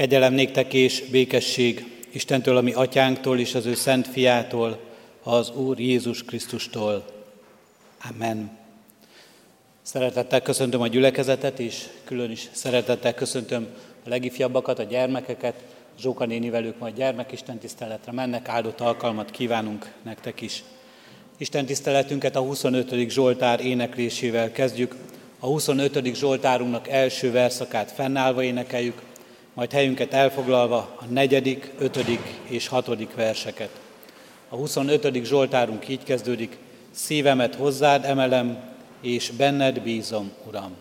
Kegyelem 0.00 0.32
néktek 0.32 0.72
és 0.72 1.02
békesség 1.10 1.84
Istentől, 2.10 2.56
ami 2.56 2.72
atyánktól 2.72 3.38
és 3.38 3.54
az 3.54 3.66
ő 3.66 3.74
szent 3.74 4.06
fiától, 4.06 4.80
az 5.22 5.50
Úr 5.50 5.80
Jézus 5.80 6.24
Krisztustól. 6.24 7.04
Amen. 8.10 8.58
Szeretettel 9.82 10.40
köszöntöm 10.40 10.80
a 10.80 10.86
gyülekezetet, 10.86 11.58
és 11.58 11.84
külön 12.04 12.30
is 12.30 12.48
szeretettel 12.52 13.14
köszöntöm 13.14 13.66
a 14.04 14.08
legifjabbakat, 14.08 14.78
a 14.78 14.82
gyermekeket. 14.82 15.54
Zsóka 15.98 16.24
néni 16.24 16.50
velük 16.50 16.78
majd 16.78 16.94
gyermekisten 16.96 17.58
tiszteletre 17.58 18.12
mennek, 18.12 18.48
áldott 18.48 18.80
alkalmat 18.80 19.30
kívánunk 19.30 19.92
nektek 20.02 20.40
is. 20.40 20.62
Isten 21.38 21.66
tiszteletünket 21.66 22.36
a 22.36 22.40
25. 22.40 23.10
Zsoltár 23.10 23.64
éneklésével 23.64 24.52
kezdjük. 24.52 24.94
A 25.38 25.46
25. 25.46 26.14
Zsoltárunknak 26.14 26.88
első 26.88 27.30
verszakát 27.30 27.90
fennállva 27.90 28.42
énekeljük, 28.42 29.08
majd 29.60 29.72
helyünket 29.72 30.12
elfoglalva 30.12 30.76
a 30.76 31.04
negyedik, 31.08 31.72
ötödik 31.78 32.20
és 32.44 32.68
hatodik 32.68 33.14
verseket. 33.14 33.70
A 34.48 34.56
25. 34.56 35.24
Zsoltárunk 35.24 35.88
így 35.88 36.04
kezdődik, 36.04 36.56
szívemet 36.90 37.54
hozzád 37.54 38.04
emelem, 38.04 38.58
és 39.00 39.30
benned 39.30 39.80
bízom, 39.80 40.32
Uram. 40.46 40.72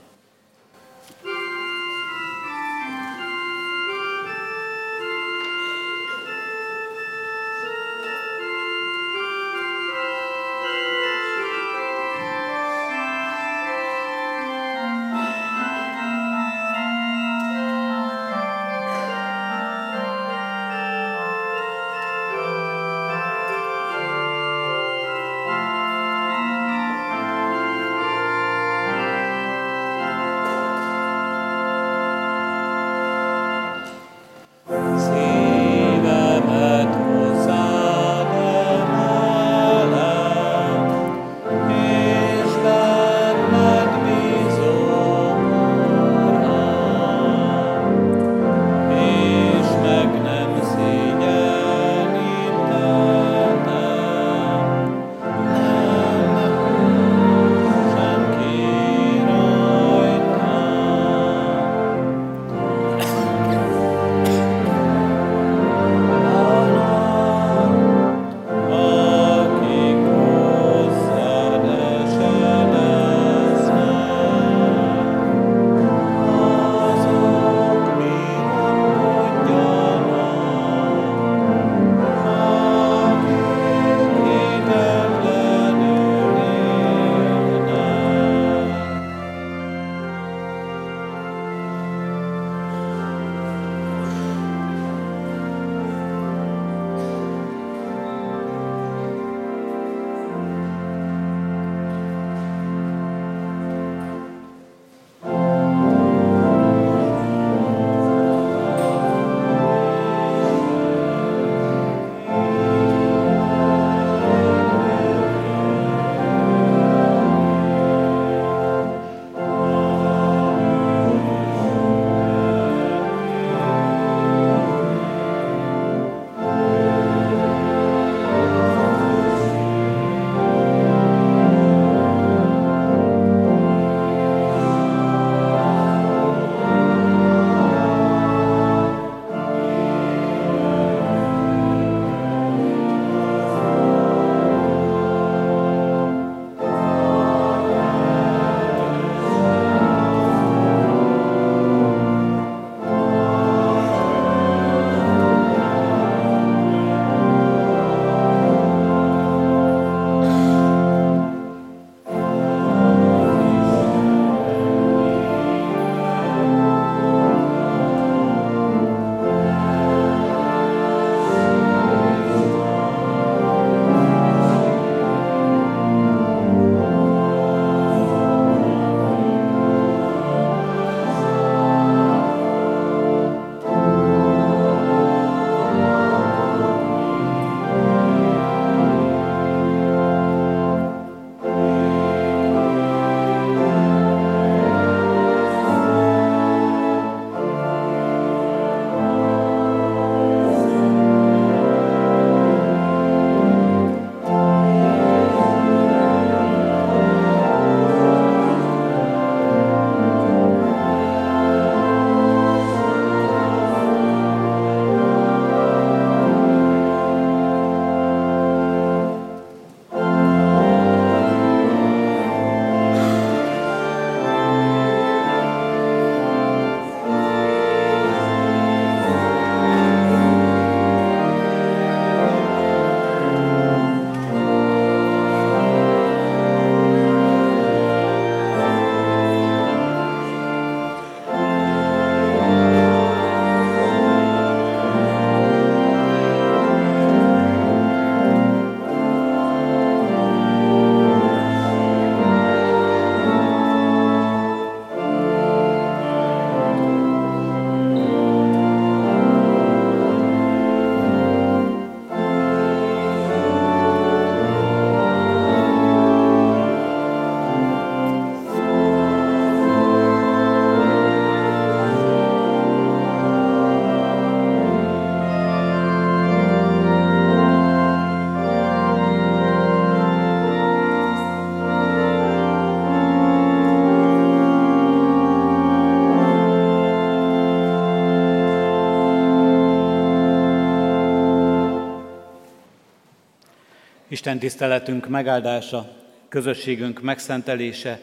Isten 294.19 294.39
tiszteletünk 294.39 295.07
megáldása, 295.07 295.95
közösségünk 296.30 297.01
megszentelése 297.01 298.00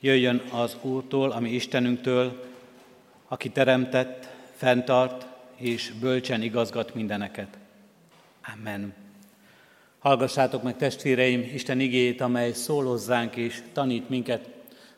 jöjjön 0.00 0.42
az 0.52 0.76
Úrtól, 0.82 1.30
ami 1.30 1.50
Istenünktől, 1.50 2.44
aki 3.28 3.48
teremtett, 3.50 4.28
fenntart 4.56 5.26
és 5.56 5.92
bölcsen 6.00 6.42
igazgat 6.42 6.94
mindeneket. 6.94 7.58
Amen. 8.56 8.94
Hallgassátok 9.98 10.62
meg 10.62 10.76
testvéreim 10.76 11.50
Isten 11.54 11.80
igéjét, 11.80 12.20
amely 12.20 12.52
szól 12.52 12.84
hozzánk 12.84 13.36
és 13.36 13.62
tanít 13.72 14.08
minket 14.08 14.48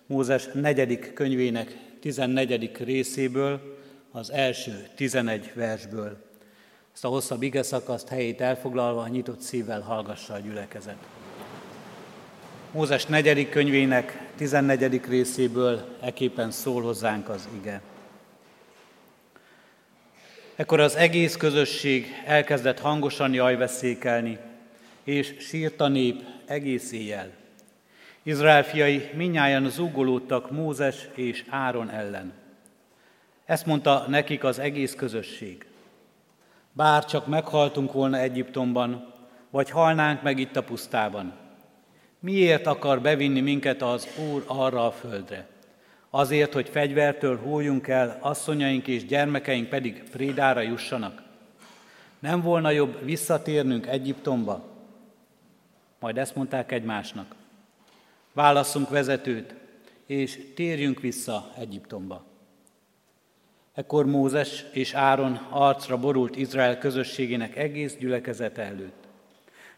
Mózes 0.06 0.49
negyedik 0.53 1.13
könyvének 1.13 1.77
14. 2.01 2.71
részéből, 2.79 3.79
az 4.11 4.31
első 4.31 4.89
11 4.95 5.53
versből. 5.55 6.30
Ezt 6.95 7.05
a 7.05 7.09
hosszabb 7.09 7.43
ige 7.43 7.63
szakaszt 7.63 8.09
helyét 8.09 8.41
elfoglalva, 8.41 9.09
nyitott 9.09 9.41
szívvel 9.41 9.81
hallgassa 9.81 10.35
a 10.35 10.39
gyülekezet. 10.39 10.97
Mózes 12.73 13.07
negyedik 13.07 13.51
könyvének 13.51 14.29
14. 14.37 15.07
részéből 15.09 15.97
eképpen 16.01 16.51
szól 16.51 16.83
hozzánk 16.83 17.29
az 17.29 17.49
ige. 17.61 17.81
Ekkor 20.57 20.81
az 20.81 20.97
egész 20.97 21.37
közösség 21.37 22.07
elkezdett 22.27 22.81
hangosan 22.81 23.33
jajveszékelni, 23.33 24.39
és 25.05 25.35
sírt 25.39 25.81
a 25.81 25.89
nép 25.89 26.23
egész 26.47 26.93
éjjel. 26.93 27.31
Izrael 28.23 28.65
fiai 28.65 29.11
minnyáján 29.15 29.71
zúgolódtak 29.71 30.51
Mózes 30.51 31.09
és 31.15 31.45
Áron 31.49 31.91
ellen. 31.91 32.33
Ezt 33.45 33.67
mondta 33.67 34.05
nekik 34.09 34.45
az 34.45 34.59
egész 34.59 34.95
közösség. 34.95 35.67
Bár 36.72 37.05
csak 37.05 37.26
meghaltunk 37.26 37.93
volna 37.93 38.19
Egyiptomban, 38.19 39.12
vagy 39.50 39.70
halnánk 39.70 40.22
meg 40.22 40.38
itt 40.38 40.56
a 40.56 40.62
pusztában. 40.62 41.32
Miért 42.20 42.67
akar 42.67 43.00
bevinni 43.00 43.40
minket 43.40 43.82
az 43.82 44.08
Úr 44.32 44.44
arra 44.46 44.87
a 44.87 44.90
földre? 44.90 45.46
Azért, 46.11 46.52
hogy 46.52 46.69
fegyvertől 46.69 47.38
hújjunk 47.38 47.88
el, 47.88 48.19
asszonyaink 48.20 48.87
és 48.87 49.06
gyermekeink 49.06 49.69
pedig 49.69 50.02
prédára 50.11 50.61
jussanak? 50.61 51.22
Nem 52.19 52.43
volna 52.43 52.70
jobb 52.70 53.05
visszatérnünk 53.05 53.87
Egyiptomba? 53.87 54.64
Majd 56.00 56.19
ezt 56.19 56.34
mondták 56.34 56.72
egymásnak. 56.72 57.34
Válasszunk 58.32 58.88
vezetőt, 58.88 59.55
és 60.06 60.52
térjünk 60.55 61.00
vissza 61.00 61.52
Egyiptomba. 61.58 62.30
Ekkor 63.81 64.06
Mózes 64.06 64.65
és 64.73 64.94
Áron 64.94 65.47
arcra 65.50 65.97
borult 65.97 66.37
Izrael 66.37 66.79
közösségének 66.79 67.56
egész 67.56 67.97
gyülekezete 67.97 68.62
előtt. 68.62 69.09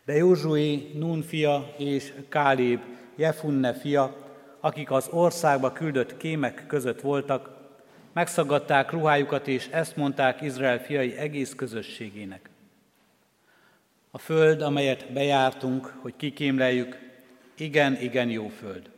De 0.04 0.14
Józsué, 0.14 0.90
Nun 0.94 1.22
fia 1.22 1.75
és 1.78 2.12
Káléb, 2.28 2.81
Jefunne 3.16 3.72
fia, 3.72 4.16
akik 4.60 4.90
az 4.90 5.08
országba 5.10 5.72
küldött 5.72 6.16
kémek 6.16 6.64
között 6.66 7.00
voltak, 7.00 7.50
megszagadták 8.12 8.90
ruhájukat, 8.90 9.49
és 9.49 9.69
ezt 9.69 9.96
mondták 9.96 10.40
Izrael 10.40 10.78
fiai 10.78 11.16
egész 11.16 11.54
közösségének. 11.54 12.50
A 14.10 14.19
föld, 14.19 14.62
amelyet 14.62 15.12
bejártunk, 15.12 15.94
hogy 16.00 16.16
kikémleljük, 16.16 16.99
igen, 17.56 18.00
igen 18.00 18.28
jó 18.28 18.49
föld. 18.49 18.90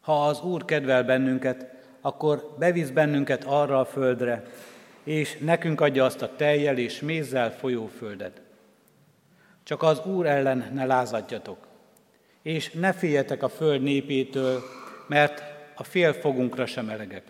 Ha 0.00 0.26
az 0.26 0.42
Úr 0.42 0.64
kedvel 0.64 1.04
bennünket, 1.04 1.76
akkor 2.08 2.54
bevisz 2.58 2.88
bennünket 2.88 3.44
arra 3.44 3.80
a 3.80 3.84
földre, 3.84 4.44
és 5.02 5.38
nekünk 5.40 5.80
adja 5.80 6.04
azt 6.04 6.22
a 6.22 6.36
tejjel 6.36 6.78
és 6.78 7.00
mézzel 7.00 7.52
folyó 7.52 7.86
földet. 7.86 8.40
Csak 9.62 9.82
az 9.82 10.06
Úr 10.06 10.26
ellen 10.26 10.70
ne 10.72 10.84
lázadjatok, 10.84 11.66
és 12.42 12.70
ne 12.70 12.92
féljetek 12.92 13.42
a 13.42 13.48
föld 13.48 13.82
népétől, 13.82 14.62
mert 15.06 15.42
a 15.74 15.84
fél 15.84 16.12
fogunkra 16.12 16.66
sem 16.66 16.88
elegek. 16.88 17.22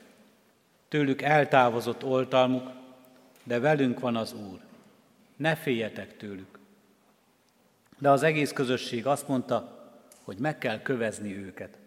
Tőlük 0.89 1.23
eltávozott 1.23 2.05
oltalmuk, 2.05 2.71
de 3.45 3.59
velünk 3.59 4.01
van 4.01 4.17
az 4.17 4.35
Úr. 4.51 4.59
Ne 5.37 5.55
féljetek 5.55 6.17
tőlük. 6.17 6.59
De 7.99 8.11
az 8.11 8.23
egész 8.23 8.53
közösség 8.53 9.07
azt 9.07 9.29
mondta, 9.29 9.89
hogy 10.23 10.37
meg 10.39 10.59
kell 10.59 10.83
kövezni 10.83 11.37
őket. 11.37 11.79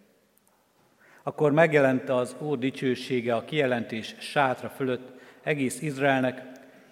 Akkor 1.23 1.51
megjelente 1.51 2.15
az 2.15 2.35
Úr 2.39 2.57
dicsősége 2.57 3.35
a 3.35 3.45
kijelentés 3.45 4.15
sátra 4.19 4.69
fölött 4.69 5.19
egész 5.43 5.81
Izraelnek, 5.81 6.41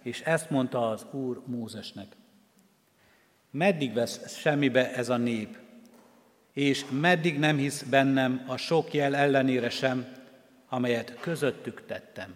és 0.01 0.21
ezt 0.21 0.49
mondta 0.49 0.89
az 0.89 1.05
Úr 1.11 1.41
Mózesnek. 1.45 2.07
Meddig 3.51 3.93
vesz 3.93 4.37
semmibe 4.37 4.93
ez 4.93 5.09
a 5.09 5.17
nép, 5.17 5.57
és 6.53 6.85
meddig 6.89 7.39
nem 7.39 7.57
hisz 7.57 7.83
bennem 7.83 8.43
a 8.47 8.57
sok 8.57 8.93
jel 8.93 9.15
ellenére 9.15 9.69
sem, 9.69 10.05
amelyet 10.69 11.19
közöttük 11.19 11.85
tettem. 11.85 12.33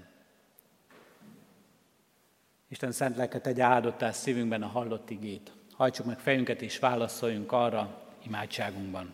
Isten 2.68 2.92
szent 2.92 3.16
lelket 3.16 3.48
egy 3.48 3.60
áldottás 3.60 4.16
szívünkben 4.16 4.64
a 4.64 4.68
hallott 4.68 5.10
igét. 5.10 5.52
Hajtsuk 5.72 6.06
meg 6.06 6.20
fejünket 6.20 6.62
és 6.62 6.80
válaszoljunk 6.80 7.52
arra 7.52 8.02
imádságunkban. 8.26 9.14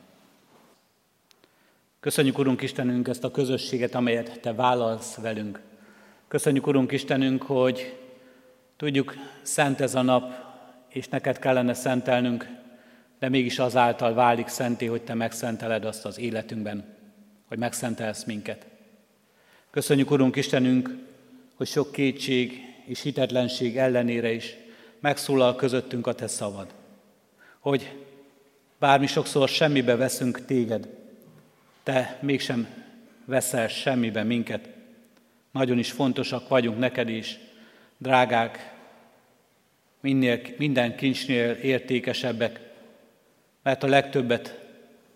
Köszönjük, 2.00 2.38
Urunk 2.38 2.62
Istenünk, 2.62 3.08
ezt 3.08 3.24
a 3.24 3.32
közösséget, 3.32 3.96
amelyet 3.96 4.40
Te 4.40 4.54
vállalsz 4.54 5.16
velünk. 5.16 5.62
Köszönjük, 6.28 6.68
Urunk 6.68 6.92
Istenünk, 6.92 7.44
hogy 7.44 7.98
tudjuk, 8.78 9.14
szent 9.42 9.82
ez 9.82 9.96
a 9.96 10.02
nap, 10.02 10.34
és 10.90 11.08
neked 11.08 11.40
kellene 11.40 11.74
szentelnünk, 11.74 12.48
de 13.20 13.30
mégis 13.30 13.60
azáltal 13.60 14.14
válik 14.14 14.48
szenté, 14.48 14.86
hogy 14.86 15.02
Te 15.02 15.14
megszenteled 15.14 15.86
azt 15.86 16.06
az 16.06 16.20
életünkben, 16.20 16.96
hogy 17.48 17.58
megszentelsz 17.58 18.24
minket. 18.24 18.66
Köszönjük, 19.70 20.12
Urunk 20.12 20.36
Istenünk, 20.36 20.98
hogy 21.56 21.68
sok 21.68 21.92
kétség 21.92 22.62
és 22.86 23.02
hitetlenség 23.02 23.78
ellenére 23.78 24.32
is 24.32 24.56
megszólal 25.00 25.56
közöttünk 25.56 26.08
a 26.08 26.14
Te 26.14 26.28
szavad. 26.28 26.74
Hogy 27.60 27.96
bármi 28.78 29.08
sokszor 29.08 29.50
semmibe 29.50 29.96
veszünk 29.96 30.46
Téged, 30.46 30.99
te 31.90 32.18
mégsem 32.22 32.68
veszel 33.26 33.68
semmibe 33.68 34.24
minket. 34.24 34.70
Nagyon 35.52 35.78
is 35.78 35.92
fontosak 35.92 36.48
vagyunk 36.48 36.80
neked 36.80 37.10
is, 37.10 37.40
drágák, 37.98 38.74
minél, 40.00 40.42
minden 40.58 40.96
kincsnél 40.96 41.52
értékesebbek, 41.52 42.60
mert 43.64 43.84
a 43.84 43.88
legtöbbet 43.88 44.60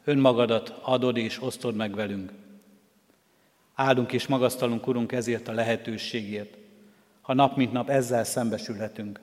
önmagadat 0.03 0.73
adod 0.81 1.17
és 1.17 1.41
osztod 1.41 1.75
meg 1.75 1.95
velünk. 1.95 2.31
Áldunk 3.75 4.11
és 4.11 4.27
magasztalunk, 4.27 4.87
Urunk, 4.87 5.11
ezért 5.11 5.47
a 5.47 5.53
lehetőségért, 5.53 6.57
ha 7.21 7.33
nap 7.33 7.55
mint 7.55 7.71
nap 7.71 7.89
ezzel 7.89 8.23
szembesülhetünk. 8.23 9.19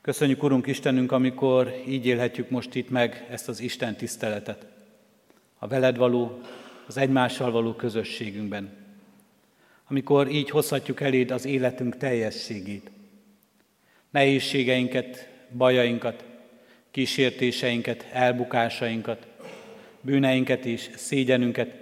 Köszönjük, 0.00 0.42
Urunk 0.42 0.66
Istenünk, 0.66 1.12
amikor 1.12 1.82
így 1.86 2.06
élhetjük 2.06 2.50
most 2.50 2.74
itt 2.74 2.90
meg 2.90 3.26
ezt 3.30 3.48
az 3.48 3.60
Isten 3.60 3.96
tiszteletet. 3.96 4.66
A 5.58 5.66
veled 5.66 5.96
való 5.96 6.40
az 6.90 6.96
egymással 6.96 7.50
való 7.50 7.74
közösségünkben. 7.74 8.70
Amikor 9.88 10.28
így 10.28 10.50
hozhatjuk 10.50 11.00
eléd 11.00 11.30
az 11.30 11.44
életünk 11.44 11.96
teljességét. 11.96 12.90
Nehézségeinket, 14.10 15.28
bajainkat, 15.56 16.24
kísértéseinket, 16.90 18.06
elbukásainkat, 18.12 19.26
bűneinket 20.00 20.64
és 20.64 20.90
szégyenünket, 20.96 21.74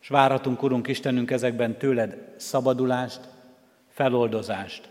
és 0.00 0.08
várhatunk, 0.08 0.62
Urunk 0.62 0.88
Istenünk, 0.88 1.30
ezekben 1.30 1.78
tőled 1.78 2.34
szabadulást, 2.36 3.20
feloldozást. 3.88 4.88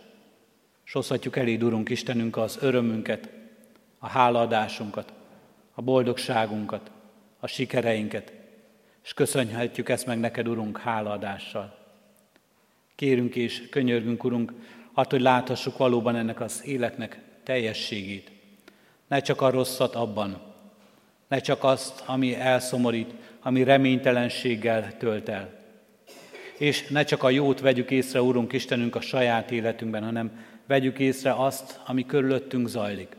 És 0.85 0.91
hozhatjuk 0.91 1.37
eléd, 1.37 1.63
Urunk 1.63 1.89
Istenünk, 1.89 2.37
az 2.37 2.57
örömünket, 2.61 3.29
a 3.99 4.07
hálaadásunkat, 4.07 5.13
a 5.73 5.81
boldogságunkat, 5.81 6.91
a 7.39 7.47
sikereinket, 7.47 8.39
és 9.03 9.13
köszönhetjük 9.13 9.89
ezt 9.89 10.05
meg 10.05 10.19
neked, 10.19 10.47
Urunk, 10.47 10.77
hálaadással. 10.77 11.77
Kérünk 12.95 13.35
és 13.35 13.69
könyörgünk, 13.69 14.23
Urunk, 14.23 14.53
attól, 14.93 15.19
hogy 15.19 15.21
láthassuk 15.21 15.77
valóban 15.77 16.15
ennek 16.15 16.41
az 16.41 16.65
életnek 16.65 17.19
teljességét. 17.43 18.31
Ne 19.07 19.19
csak 19.19 19.41
a 19.41 19.49
rosszat 19.49 19.95
abban, 19.95 20.41
ne 21.27 21.39
csak 21.39 21.63
azt, 21.63 22.03
ami 22.05 22.35
elszomorít, 22.35 23.13
ami 23.41 23.63
reménytelenséggel 23.63 24.97
tölt 24.97 25.29
el. 25.29 25.59
És 26.57 26.87
ne 26.87 27.03
csak 27.03 27.23
a 27.23 27.29
jót 27.29 27.59
vegyük 27.59 27.91
észre, 27.91 28.21
Urunk 28.21 28.53
Istenünk, 28.53 28.95
a 28.95 29.01
saját 29.01 29.51
életünkben, 29.51 30.03
hanem 30.03 30.45
vegyük 30.67 30.99
észre 30.99 31.33
azt, 31.33 31.79
ami 31.85 32.05
körülöttünk 32.05 32.67
zajlik. 32.67 33.15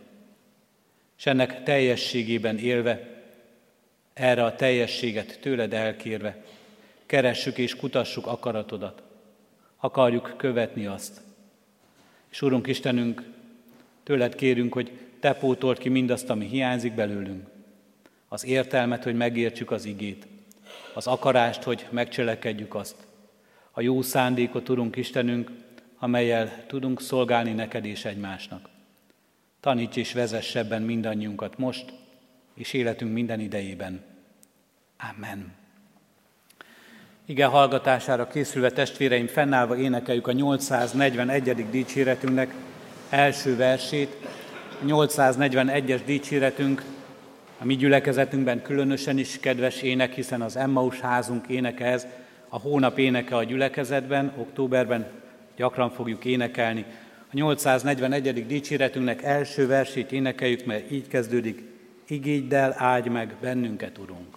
És 1.18 1.26
ennek 1.26 1.62
teljességében 1.62 2.58
élve 2.58 3.21
erre 4.14 4.44
a 4.44 4.56
teljességet 4.56 5.38
tőled 5.40 5.72
elkérve, 5.72 6.44
keressük 7.06 7.58
és 7.58 7.76
kutassuk 7.76 8.26
akaratodat. 8.26 9.02
Akarjuk 9.76 10.34
követni 10.36 10.86
azt. 10.86 11.20
És 12.30 12.42
Urunk 12.42 12.66
Istenünk, 12.66 13.22
tőled 14.02 14.34
kérünk, 14.34 14.72
hogy 14.72 14.90
Te 15.20 15.34
pótolt 15.34 15.78
ki 15.78 15.88
mindazt, 15.88 16.30
ami 16.30 16.46
hiányzik 16.46 16.94
belőlünk. 16.94 17.46
Az 18.28 18.44
értelmet, 18.44 19.04
hogy 19.04 19.14
megértsük 19.14 19.70
az 19.70 19.84
igét. 19.84 20.26
Az 20.94 21.06
akarást, 21.06 21.62
hogy 21.62 21.86
megcselekedjük 21.90 22.74
azt. 22.74 22.96
A 23.70 23.80
jó 23.80 24.02
szándékot, 24.02 24.68
Urunk 24.68 24.96
Istenünk, 24.96 25.50
amelyel 25.98 26.64
tudunk 26.66 27.00
szolgálni 27.00 27.52
neked 27.52 27.84
és 27.84 28.04
egymásnak. 28.04 28.68
Taníts 29.60 29.96
és 29.96 30.12
vezess 30.12 30.54
ebben 30.54 30.82
mindannyiunkat 30.82 31.58
most, 31.58 31.92
és 32.54 32.72
életünk 32.72 33.12
minden 33.12 33.40
idejében. 33.40 34.04
Amen. 35.16 35.52
Igen, 37.26 37.50
hallgatására 37.50 38.26
készülve 38.26 38.70
testvéreim, 38.70 39.26
fennállva 39.26 39.76
énekeljük 39.76 40.26
a 40.26 40.32
841. 40.32 41.70
dicséretünknek 41.70 42.54
első 43.10 43.56
versét. 43.56 44.16
A 44.82 44.84
841-es 44.84 46.00
dicséretünk 46.04 46.82
a 47.58 47.64
mi 47.64 47.76
gyülekezetünkben 47.76 48.62
különösen 48.62 49.18
is 49.18 49.40
kedves 49.40 49.82
ének, 49.82 50.12
hiszen 50.12 50.42
az 50.42 50.56
Emmaus 50.56 51.00
házunk 51.00 51.48
éneke 51.48 51.84
ez, 51.84 52.06
a 52.48 52.58
hónap 52.58 52.98
éneke 52.98 53.36
a 53.36 53.44
gyülekezetben, 53.44 54.32
októberben 54.36 55.06
gyakran 55.56 55.90
fogjuk 55.90 56.24
énekelni. 56.24 56.84
A 57.20 57.32
841. 57.32 58.46
dicséretünknek 58.46 59.22
első 59.22 59.66
versét 59.66 60.12
énekeljük, 60.12 60.64
mert 60.64 60.90
így 60.90 61.08
kezdődik, 61.08 61.71
igégy 62.06 62.52
el, 62.52 62.74
áldj 62.76 63.08
meg 63.08 63.36
bennünket, 63.40 63.98
Urunk. 63.98 64.36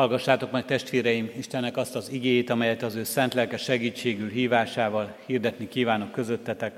Hallgassátok 0.00 0.50
meg 0.50 0.64
testvéreim 0.64 1.30
Istennek 1.36 1.76
azt 1.76 1.96
az 1.96 2.10
igét, 2.10 2.50
amelyet 2.50 2.82
az 2.82 2.94
ő 2.94 3.04
szent 3.04 3.34
lelke 3.34 3.56
segítségül 3.56 4.28
hívásával 4.28 5.16
hirdetni 5.26 5.68
kívánok 5.68 6.12
közöttetek. 6.12 6.72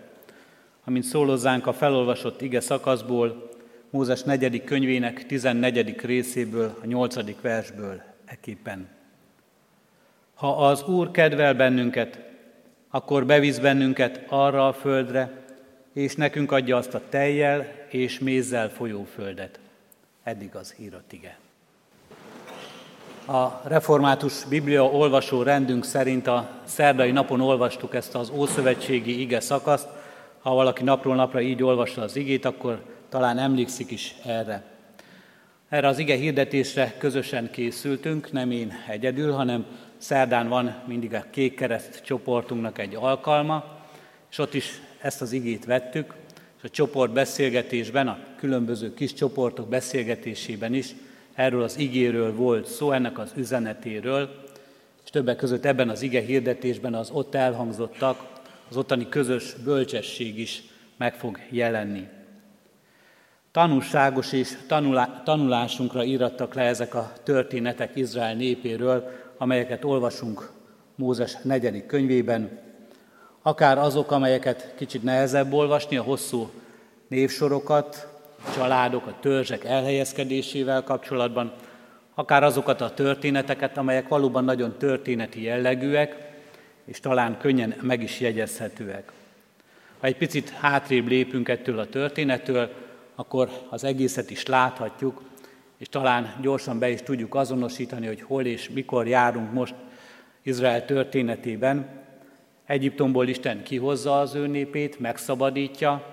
Amint 0.84 1.04
szólozzánk 1.04 1.66
a 1.66 1.72
felolvasott 1.72 2.40
ige 2.40 2.60
szakaszból, 2.60 3.50
Mózes 3.90 4.22
negyedik 4.22 4.64
könyvének 4.64 5.26
14. 5.26 6.00
részéből, 6.00 6.78
a 6.82 6.86
8. 6.86 7.40
versből 7.40 8.02
eképpen. 8.24 8.88
Ha 10.34 10.66
az 10.66 10.82
Úr 10.82 11.10
kedvel 11.10 11.54
bennünket, 11.54 12.18
akkor 12.90 13.26
bevisz 13.26 13.58
bennünket 13.58 14.24
arra 14.28 14.68
a 14.68 14.72
földre, 14.72 15.44
és 15.92 16.14
nekünk 16.14 16.52
adja 16.52 16.76
azt 16.76 16.94
a 16.94 17.02
tejjel 17.08 17.66
és 17.88 18.18
mézzel 18.18 18.70
folyó 18.70 19.04
földet. 19.04 19.58
Eddig 20.22 20.54
az 20.54 20.74
írott 20.78 21.12
ige. 21.12 21.41
A 23.26 23.60
református 23.64 24.44
Biblia 24.44 24.84
olvasó 24.84 25.42
rendünk 25.42 25.84
szerint 25.84 26.26
a 26.26 26.48
szerdai 26.64 27.10
napon 27.10 27.40
olvastuk 27.40 27.94
ezt 27.94 28.14
az 28.14 28.30
Ószövetségi 28.30 29.20
ige 29.20 29.40
szakaszt. 29.40 29.88
Ha 30.40 30.54
valaki 30.54 30.82
napról 30.82 31.14
napra 31.14 31.40
így 31.40 31.62
olvassa 31.62 32.02
az 32.02 32.16
igét, 32.16 32.44
akkor 32.44 32.82
talán 33.08 33.38
emlékszik 33.38 33.90
is 33.90 34.14
erre. 34.26 34.62
Erre 35.68 35.86
az 35.86 35.98
ige 35.98 36.14
hirdetésre 36.14 36.94
közösen 36.98 37.50
készültünk, 37.50 38.32
nem 38.32 38.50
én 38.50 38.72
egyedül, 38.88 39.32
hanem 39.32 39.66
szerdán 39.96 40.48
van 40.48 40.74
mindig 40.86 41.14
a 41.14 41.24
Kék 41.30 41.54
Kereszt 41.54 42.02
csoportunknak 42.04 42.78
egy 42.78 42.94
alkalma, 42.94 43.64
és 44.30 44.38
ott 44.38 44.54
is 44.54 44.80
ezt 45.00 45.22
az 45.22 45.32
igét 45.32 45.64
vettük, 45.64 46.14
és 46.58 46.62
a 46.62 46.68
csoport 46.68 47.12
beszélgetésben, 47.12 48.08
a 48.08 48.18
különböző 48.36 48.94
kis 48.94 49.14
csoportok 49.14 49.68
beszélgetésében 49.68 50.74
is 50.74 50.94
Erről 51.34 51.62
az 51.62 51.78
igéről 51.78 52.34
volt 52.34 52.66
szó, 52.66 52.92
ennek 52.92 53.18
az 53.18 53.32
üzenetéről, 53.36 54.30
és 55.04 55.10
többek 55.10 55.36
között 55.36 55.64
ebben 55.64 55.88
az 55.88 56.02
ige 56.02 56.20
hirdetésben 56.20 56.94
az 56.94 57.10
ott 57.10 57.34
elhangzottak, 57.34 58.30
az 58.68 58.76
ottani 58.76 59.08
közös 59.08 59.54
bölcsesség 59.64 60.38
is 60.38 60.62
meg 60.96 61.14
fog 61.14 61.38
jelenni. 61.50 62.08
Tanulságos 63.52 64.32
és 64.32 64.56
tanulá- 64.66 65.24
tanulásunkra 65.24 66.04
írattak 66.04 66.54
le 66.54 66.62
ezek 66.62 66.94
a 66.94 67.12
történetek 67.22 67.96
Izrael 67.96 68.34
népéről, 68.34 69.10
amelyeket 69.38 69.84
olvasunk 69.84 70.50
Mózes 70.94 71.36
negyedik 71.42 71.86
könyvében, 71.86 72.58
akár 73.42 73.78
azok, 73.78 74.10
amelyeket 74.10 74.74
kicsit 74.76 75.02
nehezebb 75.02 75.52
olvasni, 75.52 75.96
a 75.96 76.02
hosszú 76.02 76.50
névsorokat, 77.08 78.11
családok, 78.54 79.06
a 79.06 79.14
törzsek 79.20 79.64
elhelyezkedésével 79.64 80.82
kapcsolatban, 80.82 81.52
akár 82.14 82.44
azokat 82.44 82.80
a 82.80 82.94
történeteket, 82.94 83.76
amelyek 83.76 84.08
valóban 84.08 84.44
nagyon 84.44 84.78
történeti 84.78 85.42
jellegűek, 85.42 86.16
és 86.84 87.00
talán 87.00 87.38
könnyen 87.38 87.74
meg 87.80 88.02
is 88.02 88.20
jegyezhetőek. 88.20 89.12
Ha 90.00 90.06
egy 90.06 90.16
picit 90.16 90.50
hátrébb 90.50 91.08
lépünk 91.08 91.48
ettől 91.48 91.78
a 91.78 91.88
történettől, 91.88 92.70
akkor 93.14 93.50
az 93.68 93.84
egészet 93.84 94.30
is 94.30 94.46
láthatjuk, 94.46 95.22
és 95.78 95.88
talán 95.88 96.34
gyorsan 96.40 96.78
be 96.78 96.90
is 96.90 97.02
tudjuk 97.02 97.34
azonosítani, 97.34 98.06
hogy 98.06 98.22
hol 98.22 98.44
és 98.44 98.70
mikor 98.70 99.06
járunk 99.06 99.52
most 99.52 99.74
Izrael 100.42 100.84
történetében. 100.84 101.88
Egyiptomból 102.66 103.28
Isten 103.28 103.62
kihozza 103.62 104.20
az 104.20 104.34
ő 104.34 104.46
népét, 104.46 105.00
megszabadítja, 105.00 106.11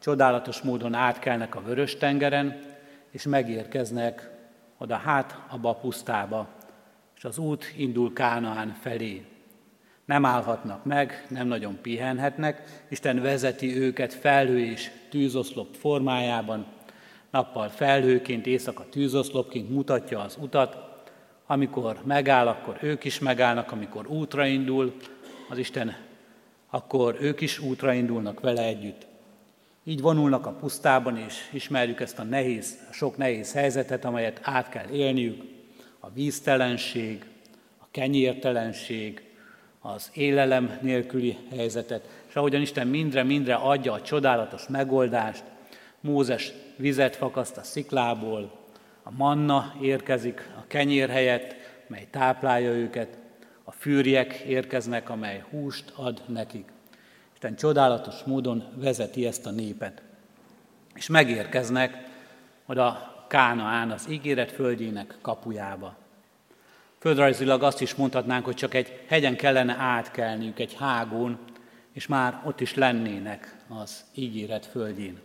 csodálatos 0.00 0.60
módon 0.60 0.94
átkelnek 0.94 1.54
a 1.54 1.62
vörös 1.62 1.96
tengeren, 1.96 2.60
és 3.10 3.22
megérkeznek 3.22 4.30
oda 4.78 4.96
hát 4.96 5.42
abba 5.48 5.68
a 5.68 5.74
pusztába, 5.74 6.48
és 7.16 7.24
az 7.24 7.38
út 7.38 7.72
indul 7.76 8.12
Kánaán 8.12 8.76
felé. 8.80 9.24
Nem 10.04 10.24
állhatnak 10.24 10.84
meg, 10.84 11.26
nem 11.28 11.46
nagyon 11.46 11.78
pihenhetnek, 11.82 12.84
Isten 12.88 13.22
vezeti 13.22 13.76
őket 13.76 14.14
felhő 14.14 14.58
és 14.58 14.90
tűzoszlop 15.10 15.74
formájában, 15.74 16.66
nappal 17.30 17.68
felhőként, 17.68 18.46
éjszaka 18.46 18.88
tűzoszlopként 18.88 19.70
mutatja 19.70 20.20
az 20.20 20.36
utat, 20.40 20.76
amikor 21.46 22.00
megáll, 22.04 22.48
akkor 22.48 22.76
ők 22.80 23.04
is 23.04 23.18
megállnak, 23.18 23.72
amikor 23.72 24.06
útra 24.06 24.46
indul, 24.46 24.94
az 25.48 25.58
Isten, 25.58 25.96
akkor 26.70 27.16
ők 27.20 27.40
is 27.40 27.58
útra 27.58 27.92
indulnak 27.92 28.40
vele 28.40 28.62
együtt. 28.62 29.06
Így 29.84 30.00
vonulnak 30.00 30.46
a 30.46 30.52
pusztában, 30.52 31.16
és 31.16 31.48
ismerjük 31.52 32.00
ezt 32.00 32.18
a 32.18 32.22
nehéz, 32.22 32.78
sok 32.92 33.16
nehéz 33.16 33.52
helyzetet, 33.52 34.04
amelyet 34.04 34.40
át 34.42 34.68
kell 34.68 34.88
élniük, 34.88 35.42
a 36.00 36.10
víztelenség, 36.10 37.24
a 37.78 37.86
kenyértelenség, 37.90 39.22
az 39.80 40.10
élelem 40.14 40.78
nélküli 40.80 41.36
helyzetet, 41.50 42.08
és 42.28 42.34
ahogyan 42.34 42.60
Isten 42.60 42.86
mindre-mindre 42.86 43.54
adja 43.54 43.92
a 43.92 44.02
csodálatos 44.02 44.68
megoldást, 44.68 45.42
Mózes 46.00 46.52
vizet 46.76 47.16
fakaszt 47.16 47.56
a 47.56 47.62
sziklából, 47.62 48.58
a 49.02 49.10
manna 49.10 49.74
érkezik 49.80 50.48
a 50.56 50.66
kenyér 50.66 51.08
helyett, 51.08 51.54
mely 51.86 52.06
táplálja 52.10 52.70
őket, 52.70 53.18
a 53.64 53.72
fűrjek 53.72 54.34
érkeznek, 54.34 55.10
amely 55.10 55.44
húst 55.50 55.92
ad 55.96 56.22
nekik. 56.26 56.64
Isten 57.42 57.56
csodálatos 57.56 58.22
módon 58.24 58.64
vezeti 58.74 59.26
ezt 59.26 59.46
a 59.46 59.50
népet. 59.50 60.02
És 60.94 61.06
megérkeznek 61.06 62.08
oda 62.66 63.14
Kánaán, 63.28 63.90
az 63.90 64.06
ígéret 64.10 64.52
földjének 64.52 65.14
kapujába. 65.20 65.96
Földrajzilag 66.98 67.62
azt 67.62 67.80
is 67.80 67.94
mondhatnánk, 67.94 68.44
hogy 68.44 68.54
csak 68.54 68.74
egy 68.74 69.04
hegyen 69.08 69.36
kellene 69.36 69.76
átkelniük, 69.78 70.58
egy 70.58 70.74
hágón, 70.74 71.38
és 71.92 72.06
már 72.06 72.40
ott 72.44 72.60
is 72.60 72.74
lennének 72.74 73.56
az 73.68 74.04
ígéret 74.14 74.66
földjén. 74.66 75.18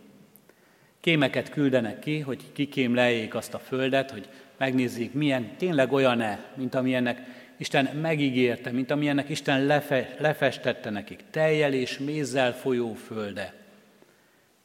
Kémeket 1.00 1.48
küldenek 1.48 1.98
ki, 1.98 2.20
hogy 2.20 2.52
kikémleljék 2.52 3.34
azt 3.34 3.54
a 3.54 3.58
földet, 3.58 4.10
hogy 4.10 4.28
megnézzék, 4.56 5.12
milyen 5.12 5.56
tényleg 5.56 5.92
olyan-e, 5.92 6.52
mint 6.54 6.74
amilyennek 6.74 7.45
Isten 7.56 7.96
megígérte, 7.96 8.70
mint 8.70 8.90
amilyennek 8.90 9.28
Isten 9.28 9.64
lefe, 9.64 10.14
lefestette 10.18 10.90
nekik, 10.90 11.24
teljel 11.30 11.72
és 11.72 11.98
mézzel 11.98 12.52
folyó 12.52 12.94
földe. 12.94 13.54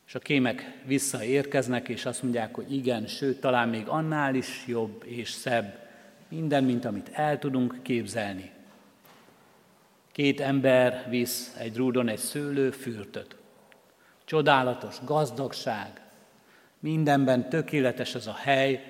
És 0.08 0.16
a 0.16 0.20
kémek 0.20 0.78
visszaérkeznek, 0.86 1.90
és 1.90 2.06
azt 2.06 2.24
mondják, 2.24 2.56
hogy 2.56 2.74
igen, 2.74 3.08
sőt, 3.08 3.40
talán 3.40 3.70
még 3.70 3.88
annál 3.88 4.36
is 4.36 4.64
jobb 4.68 5.04
és 5.06 5.30
szebb, 5.30 5.80
minden, 6.30 6.64
mint 6.64 6.86
amit 6.86 7.10
el 7.14 7.40
tudunk 7.40 7.80
képzelni. 7.82 8.52
Két 10.12 10.42
ember 10.42 11.06
visz 11.10 11.56
egy 11.60 11.76
rúdon 11.76 12.08
egy 12.08 12.18
szőlő 12.18 12.72
fürtöt. 12.72 13.36
Csodálatos 14.26 14.96
gazdagság, 15.06 16.02
mindenben 16.80 17.50
tökéletes 17.50 18.16
ez 18.16 18.28
a 18.28 18.34
hely, 18.34 18.84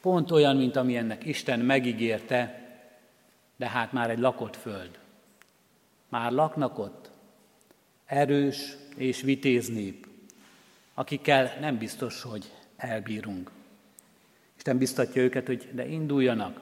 pont 0.00 0.30
olyan, 0.30 0.56
mint 0.56 0.76
amilyennek 0.76 1.24
Isten 1.24 1.60
megígérte, 1.60 2.61
de 3.62 3.68
hát 3.68 3.92
már 3.92 4.10
egy 4.10 4.18
lakott 4.18 4.56
föld. 4.56 4.98
Már 6.08 6.32
laknak 6.32 6.78
ott 6.78 7.10
erős 8.06 8.76
és 8.96 9.20
vitéz 9.20 9.68
nép, 9.68 10.06
akikkel 10.94 11.56
nem 11.60 11.78
biztos, 11.78 12.22
hogy 12.22 12.52
elbírunk. 12.76 13.50
Isten 14.56 14.78
biztatja 14.78 15.22
őket, 15.22 15.46
hogy 15.46 15.68
de 15.72 15.86
induljanak, 15.86 16.60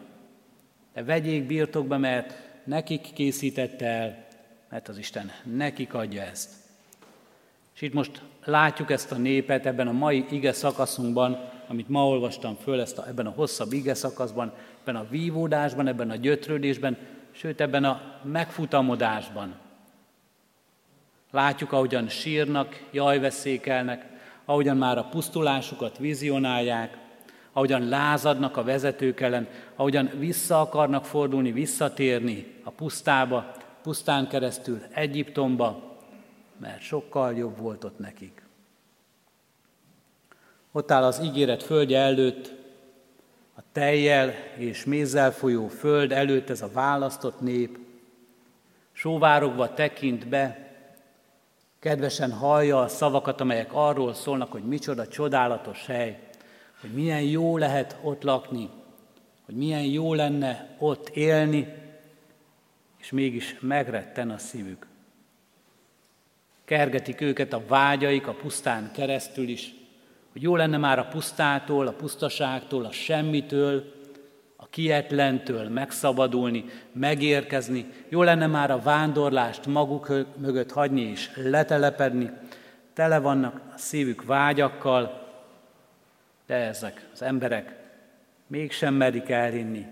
de 0.93 1.03
vegyék 1.03 1.47
birtokba, 1.47 1.99
mert 1.99 2.35
nekik 2.65 3.13
készítette 3.13 3.87
el, 3.87 4.27
mert 4.69 4.89
az 4.89 4.99
Isten 4.99 5.31
nekik 5.45 5.95
adja 5.95 6.23
ezt. 6.23 6.51
És 7.75 7.81
itt 7.81 7.93
most 7.93 8.23
látjuk 8.45 8.91
ezt 8.91 9.13
a 9.13 9.17
népet 9.17 9.67
ebben 9.67 9.89
a 9.89 9.93
mai 9.93 10.27
ige 10.31 10.53
szakaszunkban, 10.53 11.51
amit 11.71 11.89
ma 11.89 12.07
olvastam 12.07 12.57
föl, 12.63 12.81
ezt 12.81 12.99
a, 12.99 13.09
ebben 13.09 13.27
a 13.27 13.31
hosszabb 13.31 13.73
ige 13.73 13.95
szakaszban, 13.95 14.53
ebben 14.81 14.97
a 14.97 15.07
vívódásban, 15.11 15.87
ebben 15.87 16.11
a 16.11 16.17
gyötrődésben, 16.17 16.97
sőt 17.31 17.61
ebben 17.61 17.85
a 17.85 18.01
megfutamodásban. 18.23 19.55
Látjuk, 21.31 21.73
ahogyan 21.73 22.09
sírnak, 22.09 22.87
jajveszékelnek, 22.91 24.07
ahogyan 24.45 24.77
már 24.77 24.99
a 24.99 25.05
pusztulásukat 25.05 25.99
vizionálják, 25.99 26.99
ahogyan 27.53 27.89
lázadnak 27.89 28.57
a 28.57 28.65
vezetők 28.65 29.21
ellen, 29.21 29.49
ahogyan 29.77 30.11
vissza 30.19 30.61
akarnak 30.61 31.05
fordulni, 31.05 31.53
visszatérni 31.53 32.55
a 32.65 32.71
pusztába, 32.71 33.53
pusztán 33.83 34.29
keresztül 34.29 34.81
Egyiptomba, 34.95 35.99
mert 36.61 36.81
sokkal 36.81 37.37
jobb 37.37 37.59
volt 37.59 37.85
ott 37.85 37.99
nekik. 37.99 38.43
Ott 40.73 40.91
áll 40.91 41.03
az 41.05 41.21
ígéret 41.25 41.63
földje 41.63 41.99
előtt, 41.99 42.53
a 43.57 43.61
tejjel 43.73 44.35
és 44.57 44.85
mézzel 44.85 45.33
folyó 45.33 45.69
föld 45.69 46.13
előtt 46.13 46.51
ez 46.51 46.63
a 46.63 46.71
választott 46.73 47.41
nép, 47.41 47.79
sóvárogva 48.93 49.75
tekint 49.75 50.29
be, 50.29 50.75
kedvesen 51.79 52.33
hallja 52.33 52.81
a 52.81 52.89
szavakat, 52.89 53.41
amelyek 53.41 53.71
arról 53.73 54.15
szólnak, 54.15 54.53
hogy 54.53 54.65
micsoda 54.65 55.09
csodálatos 55.09 55.87
hely, 55.87 56.19
hogy 56.81 56.91
milyen 56.91 57.23
jó 57.23 57.57
lehet 57.57 57.97
ott 58.03 58.23
lakni, 58.23 58.69
hogy 59.47 59.55
milyen 59.55 59.85
jó 59.85 60.15
lenne 60.15 60.77
ott 60.79 61.09
élni, 61.09 61.75
és 62.99 63.11
mégis 63.11 63.57
megretten 63.61 64.31
a 64.31 64.39
szívük. 64.39 64.87
Kergetik 66.65 67.21
őket 67.21 67.53
a 67.53 67.63
vágyaik 67.67 68.27
a 68.27 68.33
pusztán 68.33 68.91
keresztül 68.93 69.49
is, 69.49 69.75
hogy 70.33 70.43
jó 70.43 70.57
lenne 70.57 70.77
már 70.77 70.99
a 70.99 71.05
pusztától, 71.05 71.87
a 71.87 71.93
pusztaságtól, 71.93 72.85
a 72.85 72.93
semmitől, 72.93 73.93
a 74.57 74.67
kietlentől 74.67 75.69
megszabadulni, 75.69 76.65
megérkezni, 76.93 77.93
jó 78.09 78.23
lenne 78.23 78.47
már 78.47 78.71
a 78.71 78.79
vándorlást 78.79 79.67
maguk 79.67 80.13
mögött 80.37 80.73
hagyni 80.73 81.01
és 81.01 81.31
letelepedni, 81.37 82.31
tele 82.93 83.19
vannak 83.19 83.61
a 83.75 83.79
szívük 83.79 84.25
vágyakkal, 84.25 85.29
de 86.47 86.55
ezek 86.55 87.09
az 87.13 87.23
emberek 87.23 87.77
mégsem 88.47 88.95
merik 88.95 89.29
elhinni, 89.29 89.87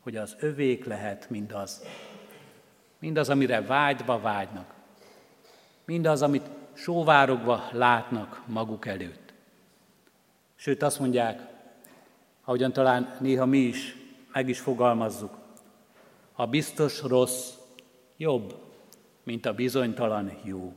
hogy 0.00 0.16
az 0.16 0.36
övék 0.40 0.84
lehet 0.84 1.30
mindaz. 1.30 1.82
Mindaz, 2.98 3.28
amire 3.28 3.62
vágyva 3.62 4.20
vágynak. 4.20 4.74
Mindaz, 5.84 6.22
amit 6.22 6.46
sóvárogva 6.72 7.68
látnak 7.72 8.42
maguk 8.46 8.86
előtt. 8.86 9.27
Sőt, 10.60 10.82
azt 10.82 10.98
mondják, 10.98 11.46
ahogyan 12.44 12.72
talán 12.72 13.16
néha 13.20 13.46
mi 13.46 13.58
is 13.58 13.96
meg 14.32 14.48
is 14.48 14.60
fogalmazzuk, 14.60 15.38
a 16.32 16.46
biztos 16.46 17.02
rossz 17.02 17.52
jobb, 18.16 18.54
mint 19.22 19.46
a 19.46 19.54
bizonytalan 19.54 20.32
jó. 20.42 20.72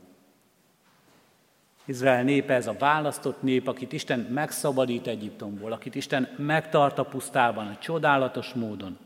Izrael 1.84 2.22
népe 2.22 2.54
ez 2.54 2.66
a 2.66 2.76
választott 2.78 3.42
nép, 3.42 3.68
akit 3.68 3.92
Isten 3.92 4.20
megszabadít 4.20 5.06
Egyiptomból, 5.06 5.72
akit 5.72 5.94
Isten 5.94 6.34
megtart 6.36 6.98
a 6.98 7.04
pusztában, 7.04 7.66
a 7.66 7.78
csodálatos 7.78 8.52
módon. 8.52 8.98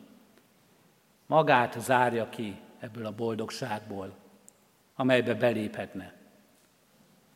Magát 1.26 1.80
zárja 1.80 2.28
ki 2.28 2.56
ebből 2.78 3.06
a 3.06 3.14
boldogságból, 3.14 4.14
amelybe 4.94 5.34
beléphetne, 5.34 6.12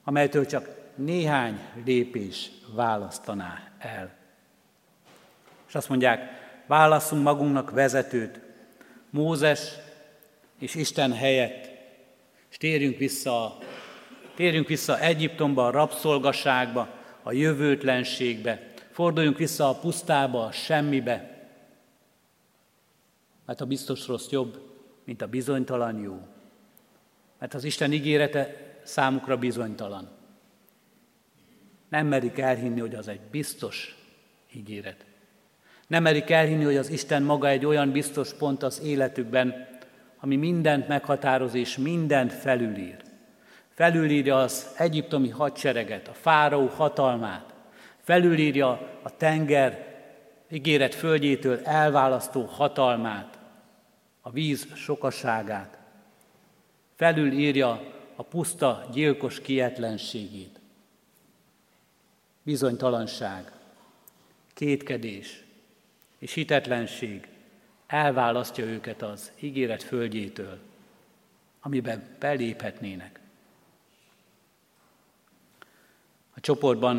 amelytől 0.04 0.46
csak 0.46 0.79
néhány 1.04 1.60
lépés 1.84 2.50
választaná 2.74 3.72
el. 3.78 4.14
És 5.68 5.74
azt 5.74 5.88
mondják, 5.88 6.20
válasszunk 6.66 7.22
magunknak 7.22 7.70
vezetőt, 7.70 8.40
Mózes 9.10 9.72
és 10.58 10.74
Isten 10.74 11.12
helyett, 11.12 11.68
és 12.50 12.56
térjünk 12.56 12.98
vissza 12.98 13.58
Térjünk 14.40 14.66
vissza 14.68 15.00
Egyiptomba, 15.00 15.66
a 15.66 15.70
rabszolgaságba, 15.70 16.88
a 17.22 17.32
jövőtlenségbe. 17.32 18.72
Forduljunk 18.90 19.38
vissza 19.38 19.68
a 19.68 19.74
pusztába, 19.74 20.44
a 20.44 20.52
semmibe. 20.52 21.48
Mert 23.46 23.60
a 23.60 23.66
biztos 23.66 24.06
rossz 24.06 24.30
jobb, 24.30 24.60
mint 25.04 25.22
a 25.22 25.26
bizonytalan 25.26 25.98
jó. 25.98 26.20
Mert 27.38 27.54
az 27.54 27.64
Isten 27.64 27.92
ígérete 27.92 28.56
számukra 28.82 29.36
bizonytalan. 29.36 30.19
Nem 31.90 32.06
merik 32.06 32.38
elhinni, 32.38 32.80
hogy 32.80 32.94
az 32.94 33.08
egy 33.08 33.20
biztos 33.30 33.96
ígéret. 34.54 35.04
Nem 35.86 36.02
merik 36.02 36.30
elhinni, 36.30 36.64
hogy 36.64 36.76
az 36.76 36.90
Isten 36.90 37.22
maga 37.22 37.48
egy 37.48 37.66
olyan 37.66 37.90
biztos 37.90 38.34
pont 38.34 38.62
az 38.62 38.80
életükben, 38.84 39.68
ami 40.20 40.36
mindent 40.36 40.88
meghatároz 40.88 41.54
és 41.54 41.76
mindent 41.76 42.32
felülír 42.32 43.08
felülírja 43.80 44.38
az 44.38 44.74
egyiptomi 44.76 45.28
hadsereget, 45.28 46.08
a 46.08 46.12
fáraó 46.12 46.66
hatalmát, 46.66 47.54
felülírja 48.00 48.68
a 49.02 49.16
tenger 49.16 49.98
ígéret 50.50 50.94
földjétől 50.94 51.60
elválasztó 51.64 52.44
hatalmát, 52.44 53.38
a 54.20 54.30
víz 54.30 54.66
sokaságát, 54.74 55.78
felülírja 56.96 57.82
a 58.16 58.22
puszta 58.22 58.88
gyilkos 58.92 59.40
kietlenségét. 59.40 60.59
Bizonytalanság, 62.50 63.52
kétkedés 64.54 65.44
és 66.18 66.32
hitetlenség 66.32 67.28
elválasztja 67.86 68.64
őket 68.64 69.02
az 69.02 69.32
ígéret 69.40 69.82
földjétől, 69.82 70.58
amiben 71.60 72.02
beléphetnének. 72.18 73.20
A 76.34 76.40
csoportban, 76.40 76.98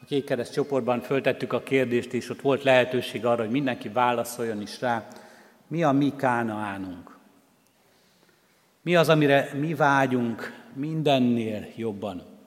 a 0.00 0.04
kékkereszt 0.06 0.52
csoportban 0.52 1.00
föltettük 1.00 1.52
a 1.52 1.62
kérdést, 1.62 2.12
és 2.12 2.30
ott 2.30 2.40
volt 2.40 2.62
lehetőség 2.62 3.24
arra, 3.24 3.42
hogy 3.42 3.50
mindenki 3.50 3.88
válaszoljon 3.88 4.60
is 4.60 4.80
rá, 4.80 5.08
mi 5.66 5.82
a 5.82 5.92
mi 5.92 6.12
kánaánunk. 6.16 7.16
Mi 8.82 8.96
az, 8.96 9.08
amire 9.08 9.50
mi 9.54 9.74
vágyunk 9.74 10.62
mindennél 10.74 11.66
jobban? 11.76 12.37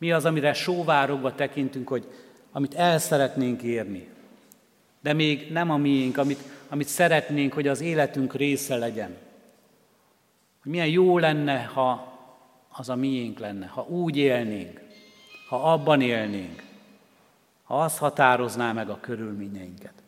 Mi 0.00 0.12
az, 0.12 0.24
amire 0.24 0.52
sóvárogva 0.52 1.34
tekintünk, 1.34 1.88
hogy 1.88 2.06
amit 2.52 2.74
el 2.74 2.98
szeretnénk 2.98 3.62
érni, 3.62 4.08
de 5.00 5.12
még 5.12 5.52
nem 5.52 5.70
a 5.70 5.76
miénk, 5.76 6.16
amit, 6.16 6.42
amit 6.68 6.88
szeretnénk, 6.88 7.52
hogy 7.52 7.68
az 7.68 7.80
életünk 7.80 8.34
része 8.34 8.76
legyen. 8.76 9.16
Hogy 10.62 10.72
milyen 10.72 10.88
jó 10.88 11.18
lenne, 11.18 11.62
ha 11.62 12.18
az 12.68 12.88
a 12.88 12.94
miénk 12.94 13.38
lenne, 13.38 13.66
ha 13.66 13.86
úgy 13.88 14.16
élnénk, 14.16 14.80
ha 15.48 15.72
abban 15.72 16.00
élnénk, 16.00 16.62
ha 17.62 17.82
az 17.82 17.98
határozná 17.98 18.72
meg 18.72 18.88
a 18.88 19.00
körülményeinket. 19.00 19.99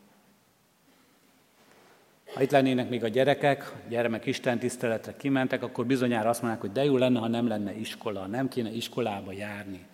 Ha 2.35 2.43
itt 2.43 2.51
lennének 2.51 2.89
még 2.89 3.05
a 3.05 3.09
gyerekek, 3.09 3.73
a 3.73 3.89
gyermek 3.89 4.27
Isten 4.27 4.59
tiszteletre 4.59 5.17
kimentek, 5.17 5.63
akkor 5.63 5.87
bizonyára 5.87 6.29
azt 6.29 6.41
mondják, 6.41 6.63
hogy 6.63 6.73
de 6.73 6.85
jó 6.85 6.97
lenne, 6.97 7.19
ha 7.19 7.29
nem 7.29 7.49
lenne 7.49 7.73
iskola, 7.73 8.27
nem 8.27 8.49
kéne 8.49 8.71
iskolába 8.71 9.33
járni. 9.33 9.87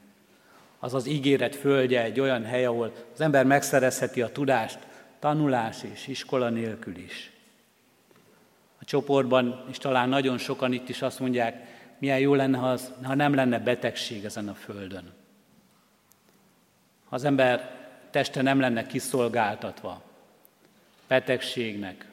Az 0.79 0.95
az 0.95 1.07
ígéret 1.07 1.57
földje 1.57 2.03
egy 2.03 2.21
olyan 2.21 2.45
hely, 2.45 2.65
ahol 2.65 2.93
az 3.15 3.21
ember 3.21 3.45
megszerezheti 3.45 4.23
a 4.23 4.33
tudást 4.33 4.79
tanulás 5.19 5.83
és 5.93 6.07
iskola 6.07 6.49
nélkül 6.49 6.97
is. 6.97 7.33
A 8.81 8.85
csoportban, 8.85 9.65
és 9.71 9.79
talán 9.79 10.09
nagyon 10.09 10.39
sokan 10.39 10.73
itt 10.73 10.89
is 10.89 11.03
azt 11.03 11.21
mondják, 11.21 11.67
milyen 11.99 12.19
jó 12.19 12.35
lenne, 12.35 12.59
ha, 12.59 12.71
az, 12.71 12.93
ha 13.03 13.15
nem 13.15 13.35
lenne 13.35 13.59
betegség 13.59 14.25
ezen 14.25 14.49
a 14.49 14.55
földön. 14.55 15.13
Ha 17.05 17.15
az 17.15 17.25
ember 17.25 17.71
teste 18.11 18.43
nem 18.43 18.61
lenne 18.61 18.87
kiszolgáltatva 18.87 20.03
betegségnek, 21.09 22.07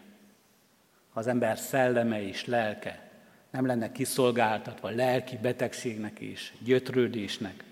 az 1.18 1.28
ember 1.28 1.58
szelleme 1.58 2.28
és 2.28 2.46
lelke 2.46 3.06
nem 3.52 3.66
lenne 3.66 3.92
kiszolgáltatva 3.92 4.90
lelki 4.90 5.38
betegségnek 5.42 6.20
és 6.20 6.54
gyötrődésnek. 6.64 7.64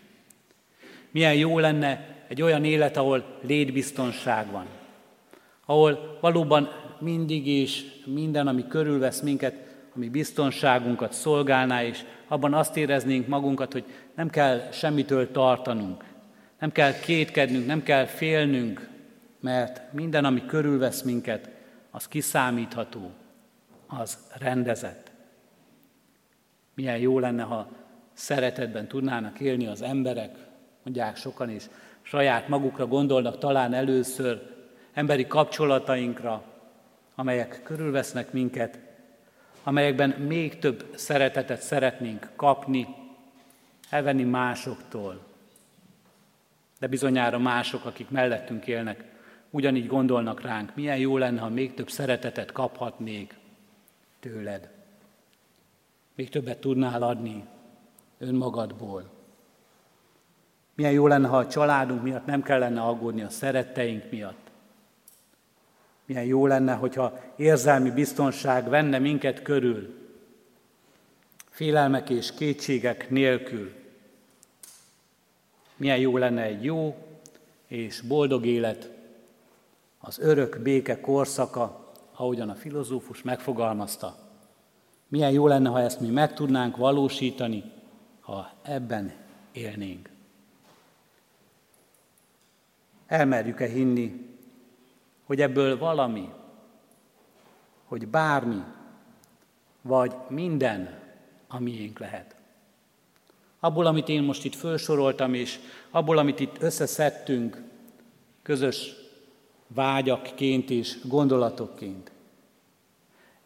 Milyen 1.12 1.36
jó 1.36 1.60
lenne 1.60 2.08
egy 2.28 2.42
olyan 2.42 2.66
élet, 2.66 2.98
ahol 2.98 3.40
létbiztonság 3.42 4.52
van, 4.52 4.66
ahol 5.66 6.18
valóban 6.22 6.70
mindig 7.00 7.48
is 7.48 7.84
minden, 8.06 8.48
ami 8.48 8.68
körülvesz 8.68 9.22
minket, 9.22 9.56
ami 9.96 10.10
biztonságunkat 10.10 11.14
szolgálná, 11.14 11.84
és 11.84 12.04
abban 12.28 12.54
azt 12.54 12.78
éreznénk 12.78 13.28
magunkat, 13.28 13.72
hogy 13.72 13.84
nem 14.16 14.30
kell 14.30 14.62
semmitől 14.72 15.32
tartanunk, 15.32 16.04
nem 16.60 16.72
kell 16.72 16.94
kétkednünk, 17.00 17.66
nem 17.66 17.84
kell 17.84 18.06
félnünk, 18.06 18.90
mert 19.40 19.94
minden, 19.94 20.26
ami 20.26 20.46
körülvesz 20.46 21.02
minket, 21.02 21.50
az 21.92 22.08
kiszámítható, 22.08 23.12
az 24.00 24.18
rendezett. 24.38 25.12
Milyen 26.74 26.98
jó 26.98 27.20
lenne, 27.20 27.44
ha 27.44 27.68
szeretetben 28.14 28.88
tudnának 28.88 29.40
élni 29.40 29.68
az 29.68 29.82
emberek, 29.82 30.38
mondják 30.84 31.16
sokan 31.16 31.50
is, 31.50 31.70
saját 32.02 32.48
magukra 32.48 32.88
gondolnak 32.88 33.38
talán 33.38 33.74
először 33.74 34.42
emberi 34.94 35.28
kapcsolatainkra, 35.28 36.44
amelyek 37.16 37.62
körülvesznek 37.64 38.32
minket, 38.32 38.80
amelyekben 39.64 40.10
még 40.10 40.60
több 40.60 40.86
szeretetet 40.96 41.62
szeretnénk 41.62 42.30
kapni, 42.36 42.88
elvenni 43.90 44.24
másoktól. 44.24 45.20
De 46.80 46.88
bizonyára 46.88 47.40
mások, 47.40 47.86
akik 47.86 48.10
mellettünk 48.10 48.68
élnek, 48.68 49.04
ugyanígy 49.50 49.88
gondolnak 49.88 50.42
ránk, 50.42 50.76
milyen 50.76 50.98
jó 50.98 51.18
lenne, 51.18 51.40
ha 51.40 51.50
még 51.50 51.74
több 51.74 51.90
szeretetet 51.90 52.52
kaphatnék 52.52 53.36
tőled. 54.24 54.70
Még 56.16 56.30
többet 56.30 56.60
tudnál 56.60 57.04
adni 57.04 57.46
önmagadból. 58.18 59.10
Milyen 60.76 60.92
jó 60.92 61.08
lenne, 61.08 61.28
ha 61.28 61.38
a 61.38 61.48
családunk 61.48 62.04
miatt 62.04 62.26
nem 62.26 62.44
kellene 62.44 62.82
aggódni 62.82 63.22
a 63.22 63.30
szeretteink 63.30 64.12
miatt. 64.12 64.52
Milyen 66.06 66.24
jó 66.24 66.48
lenne, 66.48 66.74
hogyha 66.74 67.20
érzelmi 67.36 67.92
biztonság 67.92 68.70
venne 68.70 69.00
minket 69.00 69.42
körül, 69.42 70.10
félelmek 71.50 72.10
és 72.10 72.34
kétségek 72.34 73.10
nélkül. 73.10 73.74
Milyen 75.76 76.00
jó 76.00 76.18
lenne 76.18 76.42
egy 76.42 76.64
jó 76.64 76.96
és 77.68 78.02
boldog 78.02 78.46
élet, 78.46 78.90
az 80.00 80.20
örök 80.20 80.60
béke 80.60 81.02
korszaka, 81.02 81.83
ahogyan 82.24 82.50
a 82.50 82.56
filozófus 82.56 83.22
megfogalmazta. 83.22 84.16
Milyen 85.08 85.32
jó 85.32 85.48
lenne, 85.48 85.70
ha 85.70 85.80
ezt 85.80 86.00
mi 86.00 86.10
meg 86.10 86.34
tudnánk 86.34 86.78
valósítani, 86.78 87.64
ha 88.20 88.52
ebben 88.62 89.14
élnénk. 89.52 90.10
Elmerjük-e 93.08 93.68
hinni, 93.68 94.36
hogy 95.26 95.42
ebből 95.42 95.78
valami, 95.78 96.30
hogy 97.86 98.08
bármi, 98.08 98.64
vagy 99.82 100.16
minden 100.28 101.00
a 101.48 101.60
miénk 101.60 102.00
lehet. 102.00 102.36
Abból, 103.60 103.86
amit 103.86 104.10
én 104.10 104.24
most 104.24 104.46
itt 104.46 104.56
felsoroltam, 104.56 105.34
és 105.34 105.60
abból, 105.90 106.18
amit 106.18 106.40
itt 106.40 106.62
összeszedtünk, 106.62 107.62
közös 108.42 108.92
vágyakként 109.68 110.70
és 110.70 110.98
gondolatokként. 111.08 112.13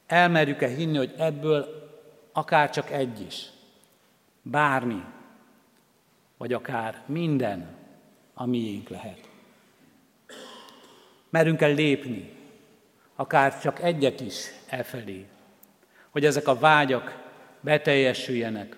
Elmerjük-e 0.08 0.68
hinni, 0.68 0.98
hogy 0.98 1.14
ebből 1.18 1.90
akár 2.32 2.70
csak 2.70 2.92
egy 2.92 3.22
is, 3.22 3.50
bármi, 4.42 5.04
vagy 6.38 6.54
akár 6.54 7.02
minden 7.06 7.76
a 8.34 8.46
miénk 8.46 8.90
lehet. 8.90 9.30
Merünk 11.30 11.62
el 11.62 11.74
lépni, 11.74 12.32
akár 13.16 13.62
csak 13.62 13.82
egyet 13.82 14.20
is 14.20 14.46
elfelé, 14.68 15.26
hogy 16.10 16.26
ezek 16.26 16.48
a 16.48 16.58
vágyak 16.58 17.26
beteljesüljenek, 17.60 18.78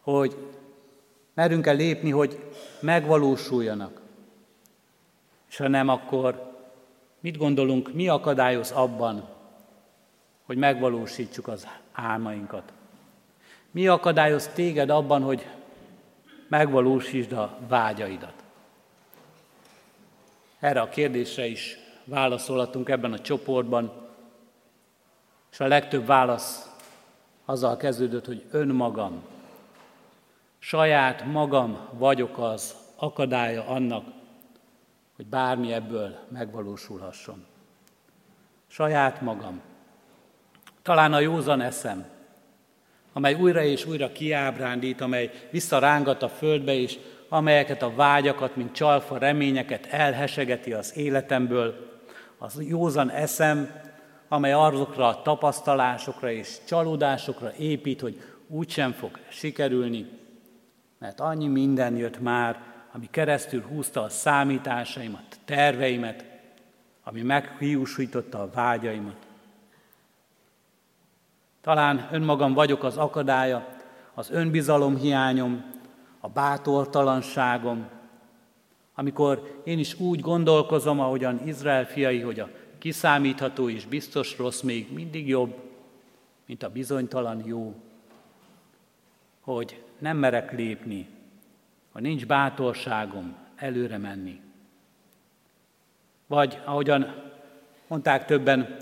hogy 0.00 0.36
merünk 1.34 1.66
el 1.66 1.76
lépni, 1.76 2.10
hogy 2.10 2.52
megvalósuljanak. 2.80 4.00
És 5.48 5.56
ha 5.56 5.68
nem, 5.68 5.88
akkor 5.88 6.54
mit 7.20 7.36
gondolunk, 7.36 7.92
mi 7.92 8.08
akadályoz 8.08 8.70
abban, 8.70 9.28
hogy 10.46 10.56
megvalósítsuk 10.56 11.48
az 11.48 11.68
álmainkat? 11.92 12.72
Mi 13.70 13.86
akadályoz 13.86 14.46
téged 14.46 14.90
abban, 14.90 15.22
hogy 15.22 15.46
megvalósítsd 16.48 17.32
a 17.32 17.58
vágyaidat? 17.68 18.44
Erre 20.58 20.80
a 20.80 20.88
kérdésre 20.88 21.46
is 21.46 21.78
válaszolhatunk 22.04 22.88
ebben 22.88 23.12
a 23.12 23.18
csoportban, 23.18 23.92
és 25.52 25.60
a 25.60 25.66
legtöbb 25.66 26.06
válasz 26.06 26.70
azzal 27.44 27.76
kezdődött, 27.76 28.26
hogy 28.26 28.44
önmagam, 28.50 29.22
saját 30.58 31.24
magam 31.24 31.88
vagyok 31.92 32.38
az 32.38 32.74
akadálya 32.96 33.66
annak, 33.66 34.04
hogy 35.16 35.26
bármi 35.26 35.72
ebből 35.72 36.18
megvalósulhasson. 36.28 37.46
Saját 38.66 39.20
magam. 39.20 39.60
Talán 40.86 41.12
a 41.12 41.20
józan 41.20 41.60
eszem, 41.60 42.04
amely 43.12 43.34
újra 43.34 43.62
és 43.62 43.86
újra 43.86 44.12
kiábrándít, 44.12 45.00
amely 45.00 45.30
visszarángat 45.50 46.22
a 46.22 46.28
földbe, 46.28 46.74
és 46.74 46.98
amelyeket 47.28 47.82
a 47.82 47.94
vágyakat, 47.94 48.56
mint 48.56 48.72
csalfa 48.72 49.18
reményeket 49.18 49.86
elhesegeti 49.86 50.72
az 50.72 50.96
életemből, 50.96 51.98
az 52.38 52.62
józan 52.68 53.10
eszem, 53.10 53.70
amely 54.28 54.52
azokra 54.52 55.06
a 55.06 55.22
tapasztalásokra 55.22 56.30
és 56.30 56.56
csalódásokra 56.66 57.52
épít, 57.58 58.00
hogy 58.00 58.22
úgysem 58.46 58.92
fog 58.92 59.18
sikerülni, 59.28 60.06
mert 60.98 61.20
annyi 61.20 61.48
minden 61.48 61.96
jött 61.96 62.20
már, 62.20 62.60
ami 62.92 63.08
keresztül 63.10 63.62
húzta 63.62 64.02
a 64.02 64.08
számításaimat, 64.08 65.38
terveimet, 65.44 66.24
ami 67.04 67.22
meghiúsította 67.22 68.40
a 68.42 68.50
vágyaimat. 68.54 69.26
Talán 71.66 72.08
önmagam 72.12 72.52
vagyok 72.52 72.84
az 72.84 72.96
akadálya, 72.96 73.68
az 74.14 74.30
önbizalom 74.30 74.96
hiányom, 74.96 75.64
a 76.20 76.28
bátortalanságom, 76.28 77.86
amikor 78.94 79.60
én 79.64 79.78
is 79.78 80.00
úgy 80.00 80.20
gondolkozom, 80.20 81.00
ahogyan 81.00 81.46
Izrael 81.46 81.86
fiai, 81.86 82.20
hogy 82.20 82.40
a 82.40 82.48
kiszámítható 82.78 83.68
és 83.70 83.86
biztos 83.86 84.38
rossz 84.38 84.60
még 84.60 84.92
mindig 84.92 85.28
jobb, 85.28 85.54
mint 86.46 86.62
a 86.62 86.68
bizonytalan 86.68 87.42
jó, 87.46 87.74
hogy 89.40 89.82
nem 89.98 90.16
merek 90.16 90.52
lépni, 90.52 91.08
ha 91.92 92.00
nincs 92.00 92.26
bátorságom 92.26 93.36
előre 93.56 93.98
menni. 93.98 94.40
Vagy 96.26 96.60
ahogyan 96.64 97.32
mondták 97.88 98.24
többen, 98.24 98.76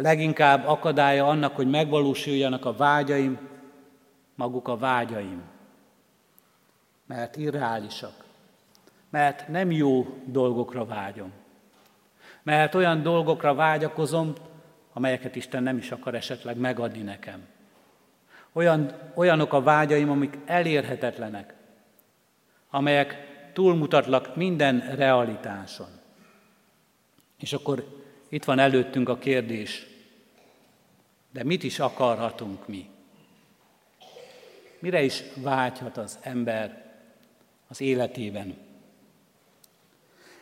leginkább 0.00 0.66
akadálya 0.66 1.26
annak, 1.26 1.56
hogy 1.56 1.70
megvalósuljanak 1.70 2.64
a 2.64 2.72
vágyaim, 2.72 3.38
maguk 4.34 4.68
a 4.68 4.76
vágyaim. 4.76 5.42
Mert 7.06 7.36
irreálisak. 7.36 8.24
Mert 9.10 9.48
nem 9.48 9.70
jó 9.70 10.18
dolgokra 10.24 10.84
vágyom. 10.84 11.32
Mert 12.42 12.74
olyan 12.74 13.02
dolgokra 13.02 13.54
vágyakozom, 13.54 14.32
amelyeket 14.92 15.36
Isten 15.36 15.62
nem 15.62 15.76
is 15.76 15.90
akar 15.90 16.14
esetleg 16.14 16.56
megadni 16.56 17.02
nekem. 17.02 17.46
Olyan, 18.52 18.92
olyanok 19.14 19.52
a 19.52 19.62
vágyaim, 19.62 20.10
amik 20.10 20.38
elérhetetlenek, 20.46 21.54
amelyek 22.70 23.16
túlmutatlak 23.52 24.36
minden 24.36 24.94
realitáson. 24.96 25.88
És 27.38 27.52
akkor 27.52 27.84
itt 28.28 28.44
van 28.44 28.58
előttünk 28.58 29.08
a 29.08 29.18
kérdés, 29.18 29.86
de 31.32 31.44
mit 31.44 31.62
is 31.62 31.78
akarhatunk 31.78 32.68
mi? 32.68 32.90
Mire 34.78 35.02
is 35.02 35.22
vágyhat 35.34 35.96
az 35.96 36.18
ember 36.22 36.84
az 37.68 37.80
életében? 37.80 38.56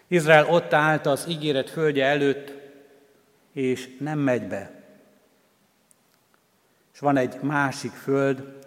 Izrael 0.08 0.46
ott 0.46 0.72
állt 0.72 1.06
az 1.06 1.26
ígéret 1.28 1.70
földje 1.70 2.04
előtt, 2.04 2.52
és 3.52 3.96
nem 3.98 4.18
megy 4.18 4.46
be. 4.46 4.70
És 6.92 6.98
van 6.98 7.16
egy 7.16 7.40
másik 7.40 7.90
föld, 7.90 8.64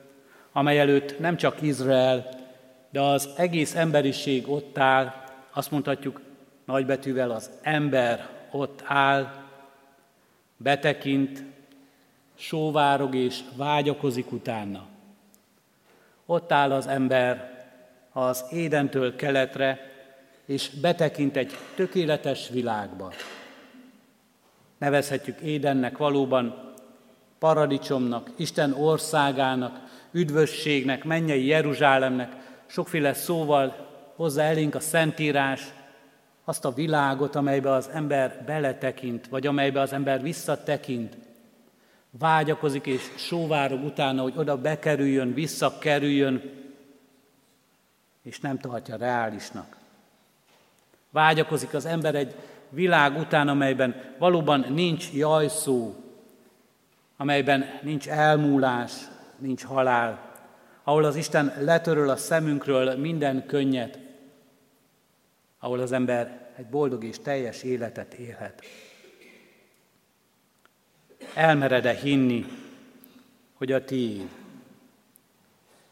amely 0.51 0.79
előtt 0.79 1.19
nem 1.19 1.38
csak 1.38 1.62
Izrael, 1.62 2.29
de 2.89 3.01
az 3.01 3.29
egész 3.38 3.75
emberiség 3.75 4.49
ott 4.49 4.77
áll, 4.77 5.13
azt 5.51 5.71
mondhatjuk 5.71 6.21
nagybetűvel 6.65 7.32
az 7.32 7.49
ember 7.62 8.38
ott 8.51 8.81
áll, 8.85 9.33
betekint, 10.57 11.43
sóvárog 12.35 13.15
és 13.15 13.39
vágyakozik 13.55 14.31
utána. 14.31 14.88
Ott 16.25 16.51
áll 16.51 16.71
az 16.71 16.88
ember 16.88 17.57
az 18.12 18.45
édentől 18.51 19.15
keletre, 19.15 19.79
és 20.45 20.69
betekint 20.69 21.38
egy 21.38 21.57
tökéletes 21.75 22.49
világba. 22.49 23.13
Nevezhetjük 24.77 25.39
Édennek 25.39 25.97
valóban 25.97 26.73
paradicsomnak, 27.39 28.29
Isten 28.35 28.73
országának, 28.73 29.79
üdvösségnek, 30.12 31.03
mennyei 31.03 31.45
Jeruzsálemnek, 31.45 32.35
sokféle 32.65 33.13
szóval 33.13 33.88
hozza 34.15 34.41
elénk 34.41 34.75
a 34.75 34.79
Szentírás, 34.79 35.62
azt 36.49 36.65
a 36.65 36.73
világot, 36.73 37.35
amelybe 37.35 37.71
az 37.71 37.89
ember 37.93 38.43
beletekint, 38.45 39.27
vagy 39.27 39.47
amelybe 39.47 39.79
az 39.81 39.93
ember 39.93 40.21
visszatekint, 40.21 41.17
vágyakozik 42.09 42.85
és 42.85 43.01
sóvárog 43.15 43.83
utána, 43.83 44.21
hogy 44.21 44.33
oda 44.35 44.57
bekerüljön, 44.57 45.33
visszakerüljön, 45.33 46.41
és 48.21 48.39
nem 48.39 48.59
tartja 48.59 48.95
reálisnak. 48.95 49.75
Vágyakozik 51.09 51.73
az 51.73 51.85
ember 51.85 52.15
egy 52.15 52.35
világ 52.69 53.17
után, 53.17 53.47
amelyben 53.47 53.95
valóban 54.17 54.65
nincs 54.69 55.12
jajszó, 55.13 55.95
amelyben 57.17 57.65
nincs 57.81 58.07
elmúlás, 58.07 58.91
nincs 59.38 59.63
halál, 59.63 60.35
ahol 60.83 61.03
az 61.03 61.15
Isten 61.15 61.53
letöröl 61.59 62.09
a 62.09 62.15
szemünkről 62.15 62.95
minden 62.95 63.45
könnyet, 63.45 64.08
ahol 65.59 65.79
az 65.79 65.91
ember 65.91 66.51
egy 66.55 66.65
boldog 66.65 67.03
és 67.03 67.19
teljes 67.19 67.63
életet 67.63 68.13
élhet. 68.13 68.63
Elmered-e 71.33 71.93
hinni, 71.93 72.45
hogy 73.53 73.71
a 73.71 73.83
tiéd? 73.83 74.29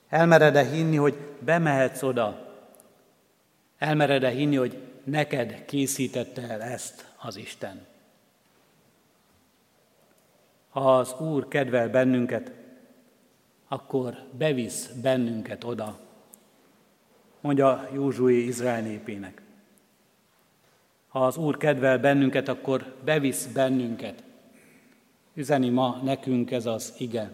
Elmered-e 0.09 0.63
hinni, 0.63 0.95
hogy 0.95 1.17
bemehetsz 1.39 2.01
oda? 2.01 2.55
Elmered-e 3.77 4.29
hinni, 4.29 4.55
hogy 4.55 4.77
neked 5.03 5.65
készítette 5.65 6.41
el 6.41 6.61
ezt 6.61 7.13
az 7.17 7.35
Isten? 7.35 7.85
Ha 10.69 10.97
az 10.97 11.15
Úr 11.19 11.47
kedvel 11.47 11.89
bennünket, 11.89 12.51
akkor 13.67 14.17
bevisz 14.31 14.87
bennünket 14.87 15.63
oda, 15.63 15.99
mondja 17.41 17.89
Józsué 17.93 18.43
Izrael 18.43 18.81
népének. 18.81 19.41
Ha 21.07 21.25
az 21.25 21.37
Úr 21.37 21.57
kedvel 21.57 21.99
bennünket, 21.99 22.47
akkor 22.47 22.95
bevisz 23.03 23.45
bennünket. 23.45 24.23
Üzeni 25.33 25.69
ma 25.69 26.01
nekünk 26.03 26.51
ez 26.51 26.65
az 26.65 26.93
ige. 26.97 27.29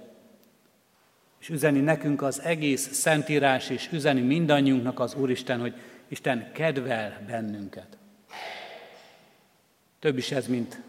És 1.39 1.49
üzeni 1.49 1.79
nekünk 1.79 2.21
az 2.21 2.41
egész 2.41 2.93
Szentírás, 2.93 3.69
és 3.69 3.89
üzeni 3.91 4.21
mindannyiunknak 4.21 4.99
az 4.99 5.15
Úristen, 5.15 5.59
hogy 5.59 5.73
Isten 6.07 6.51
kedvel 6.51 7.21
bennünket. 7.27 7.97
Több 9.99 10.17
is 10.17 10.31
ez, 10.31 10.47
mint 10.47 10.81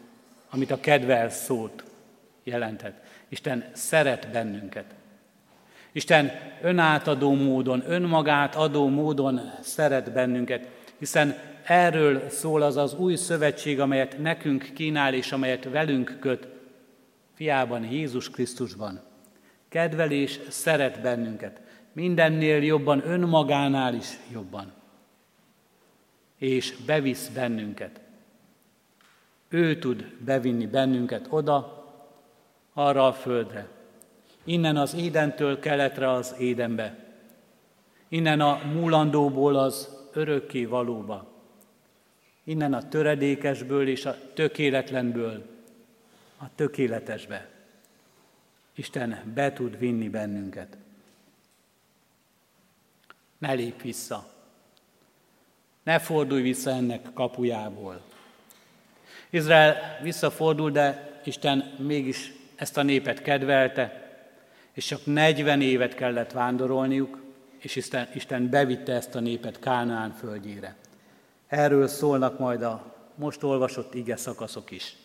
amit 0.51 0.71
a 0.71 0.81
kedvel 0.81 1.31
szót 1.31 1.85
jelentett. 2.43 3.05
Isten 3.29 3.65
szeret 3.73 4.31
bennünket. 4.31 4.85
Isten 5.93 6.31
önátadó 6.63 7.35
módon, 7.35 7.83
önmagát 7.87 8.55
adó 8.55 8.89
módon 8.89 9.41
szeret 9.61 10.13
bennünket, 10.13 10.69
hiszen 10.99 11.54
erről 11.65 12.29
szól 12.29 12.63
az 12.63 12.77
az 12.77 12.95
új 12.95 13.15
szövetség, 13.15 13.81
amelyet 13.81 14.19
nekünk 14.19 14.71
kínál 14.75 15.15
és 15.15 15.33
amelyet 15.33 15.65
velünk 15.65 16.17
köt, 16.21 16.49
fiában, 17.35 17.85
Jézus 17.85 18.31
Krisztusban. 18.31 19.01
Kedvel 19.69 20.11
és 20.11 20.41
szeret 20.49 21.01
bennünket, 21.01 21.61
mindennél 21.93 22.63
jobban, 22.63 23.09
önmagánál 23.09 23.95
is 23.95 24.09
jobban. 24.33 24.73
És 26.39 26.77
bevisz 26.87 27.29
bennünket. 27.29 28.01
Ő 29.49 29.79
tud 29.79 30.05
bevinni 30.25 30.67
bennünket 30.67 31.27
oda, 31.29 31.85
arra 32.73 33.07
a 33.07 33.13
földre. 33.13 33.69
Innen 34.45 34.77
az 34.77 34.95
édentől 34.95 35.59
keletre 35.59 36.11
az 36.11 36.35
édenbe. 36.39 37.05
Innen 38.09 38.41
a 38.41 38.61
múlandóból 38.73 39.57
az 39.57 39.89
örökké 40.13 40.65
valóba. 40.65 41.34
Innen 42.45 42.75
a 42.75 42.89
töredékesből 42.89 43.89
és 43.89 44.05
a 44.05 44.17
tökéletlenből 44.35 45.47
a 46.37 46.55
tökéletesbe. 46.55 47.49
Isten 48.75 49.33
be 49.35 49.53
tud 49.53 49.79
vinni 49.79 50.09
bennünket. 50.09 50.77
Ne 53.39 53.53
lép 53.53 53.83
vissza. 53.83 54.33
Ne 55.83 55.99
fordulj 55.99 56.43
vissza 56.43 56.71
ennek 56.71 57.13
kapujából. 57.15 58.03
Izrael 59.31 59.99
visszafordul, 60.03 60.71
de 60.71 61.21
Isten 61.25 61.75
mégis 61.79 62.33
ezt 62.55 62.77
a 62.77 62.83
népet 62.83 63.23
kedvelte, 63.23 64.13
és 64.73 64.87
csak 64.87 65.01
40 65.05 65.61
évet 65.61 65.95
kellett 65.95 66.33
vándorolniuk, 66.33 67.23
és 67.59 67.77
Isten, 67.77 68.09
Isten 68.15 68.51
bevitte 68.51 68.93
ezt 68.93 69.15
a 69.15 69.21
népet 69.21 69.59
Kánaán 69.59 70.13
földjére. 70.13 70.77
Erről 71.55 71.87
szólnak 71.87 72.39
majd 72.39 72.63
a 72.63 72.95
most 73.15 73.43
olvasott 73.43 73.95
ige 73.95 74.17
szakaszok 74.17 74.71
is. 74.71 74.97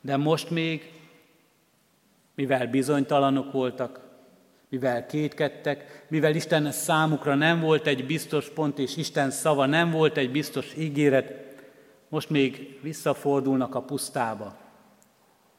De 0.00 0.16
most 0.16 0.50
még, 0.50 0.92
mivel 2.34 2.66
bizonytalanok 2.66 3.52
voltak, 3.52 4.00
mivel 4.68 5.06
kétkedtek, 5.06 6.06
mivel 6.08 6.34
Isten 6.34 6.72
számukra 6.72 7.34
nem 7.34 7.60
volt 7.60 7.86
egy 7.86 8.06
biztos 8.06 8.48
pont, 8.48 8.78
és 8.78 8.96
Isten 8.96 9.30
szava 9.30 9.66
nem 9.66 9.90
volt 9.90 10.16
egy 10.16 10.30
biztos 10.30 10.74
ígéret, 10.76 11.32
most 12.08 12.30
még 12.30 12.78
visszafordulnak 12.82 13.74
a 13.74 13.82
pusztába, 13.82 14.56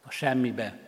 a 0.06 0.12
semmibe. 0.12 0.80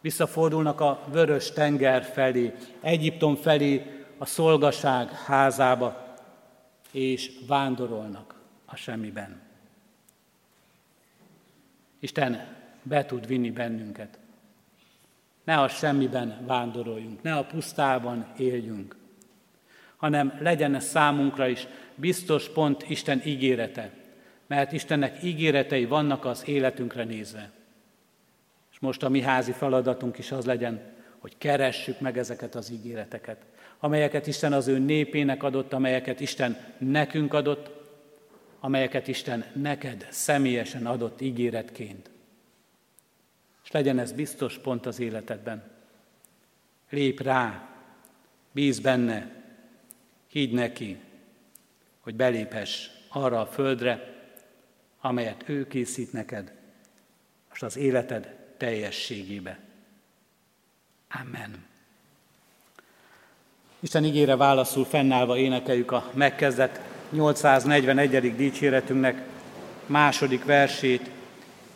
Visszafordulnak 0.00 0.80
a 0.80 1.00
vörös 1.12 1.50
tenger 1.50 2.02
felé, 2.02 2.54
Egyiptom 2.80 3.36
felé, 3.36 4.04
a 4.18 4.26
szolgaság 4.26 5.10
házába, 5.10 6.01
és 6.92 7.30
vándorolnak 7.46 8.34
a 8.64 8.76
semmiben. 8.76 9.40
Isten 11.98 12.46
be 12.82 13.04
tud 13.04 13.26
vinni 13.26 13.50
bennünket. 13.50 14.18
Ne 15.44 15.60
a 15.60 15.68
semmiben 15.68 16.46
vándoroljunk, 16.46 17.22
ne 17.22 17.36
a 17.36 17.44
pusztában 17.44 18.32
éljünk, 18.36 18.96
hanem 19.96 20.38
legyen 20.40 20.74
ez 20.74 20.84
számunkra 20.84 21.48
is 21.48 21.66
biztos 21.94 22.48
pont 22.48 22.88
Isten 22.88 23.22
ígérete, 23.24 23.90
mert 24.46 24.72
Istennek 24.72 25.22
ígéretei 25.22 25.84
vannak 25.84 26.24
az 26.24 26.48
életünkre 26.48 27.04
nézve. 27.04 27.50
És 28.72 28.78
most 28.78 29.02
a 29.02 29.08
mi 29.08 29.20
házi 29.20 29.52
feladatunk 29.52 30.18
is 30.18 30.32
az 30.32 30.44
legyen, 30.44 30.80
hogy 31.18 31.38
keressük 31.38 32.00
meg 32.00 32.18
ezeket 32.18 32.54
az 32.54 32.70
ígéreteket, 32.70 33.44
amelyeket 33.84 34.26
Isten 34.26 34.52
az 34.52 34.68
ő 34.68 34.78
népének 34.78 35.42
adott, 35.42 35.72
amelyeket 35.72 36.20
Isten 36.20 36.74
nekünk 36.78 37.34
adott, 37.34 37.70
amelyeket 38.60 39.08
Isten 39.08 39.44
neked 39.52 40.06
személyesen 40.10 40.86
adott 40.86 41.20
ígéretként. 41.20 42.10
És 43.64 43.70
legyen 43.70 43.98
ez 43.98 44.12
biztos 44.12 44.58
pont 44.58 44.86
az 44.86 45.00
életedben. 45.00 45.62
Lép 46.90 47.20
rá, 47.20 47.68
bíz 48.52 48.80
benne, 48.80 49.44
higgy 50.28 50.52
neki, 50.52 50.98
hogy 52.00 52.14
beléphess 52.14 52.88
arra 53.08 53.40
a 53.40 53.46
földre, 53.46 54.24
amelyet 55.00 55.48
ő 55.48 55.66
készít 55.66 56.12
neked, 56.12 56.52
most 57.48 57.62
az 57.62 57.76
életed 57.76 58.54
teljességébe. 58.56 59.58
Amen. 61.08 61.70
Isten 63.82 64.04
ígére 64.04 64.36
válaszul 64.36 64.84
fennállva 64.84 65.36
énekeljük 65.36 65.92
a 65.92 66.10
megkezdett 66.14 66.80
841. 67.10 68.36
dicséretünknek 68.36 69.22
második 69.86 70.44
versét. 70.44 71.10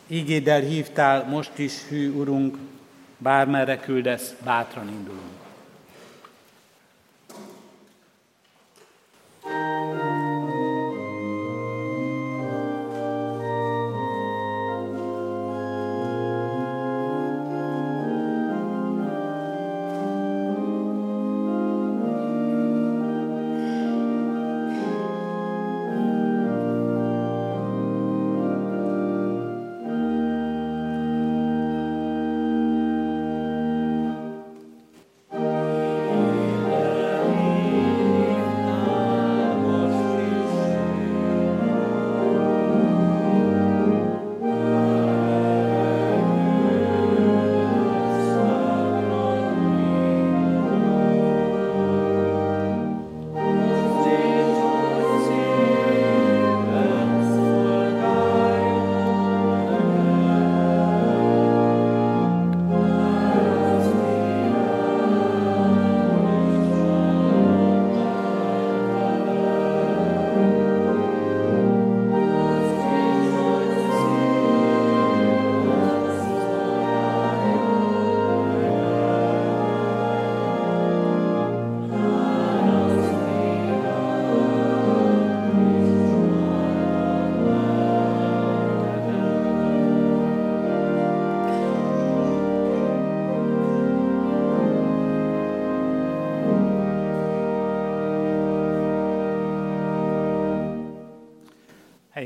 Ígéddel 0.07 0.61
hívtál, 0.61 1.25
most 1.29 1.59
is 1.59 1.73
hű 1.89 2.13
urunk, 2.13 2.57
bármerre 3.19 3.79
küldesz, 3.79 4.35
bátran 4.45 4.89
indulunk. 4.89 5.37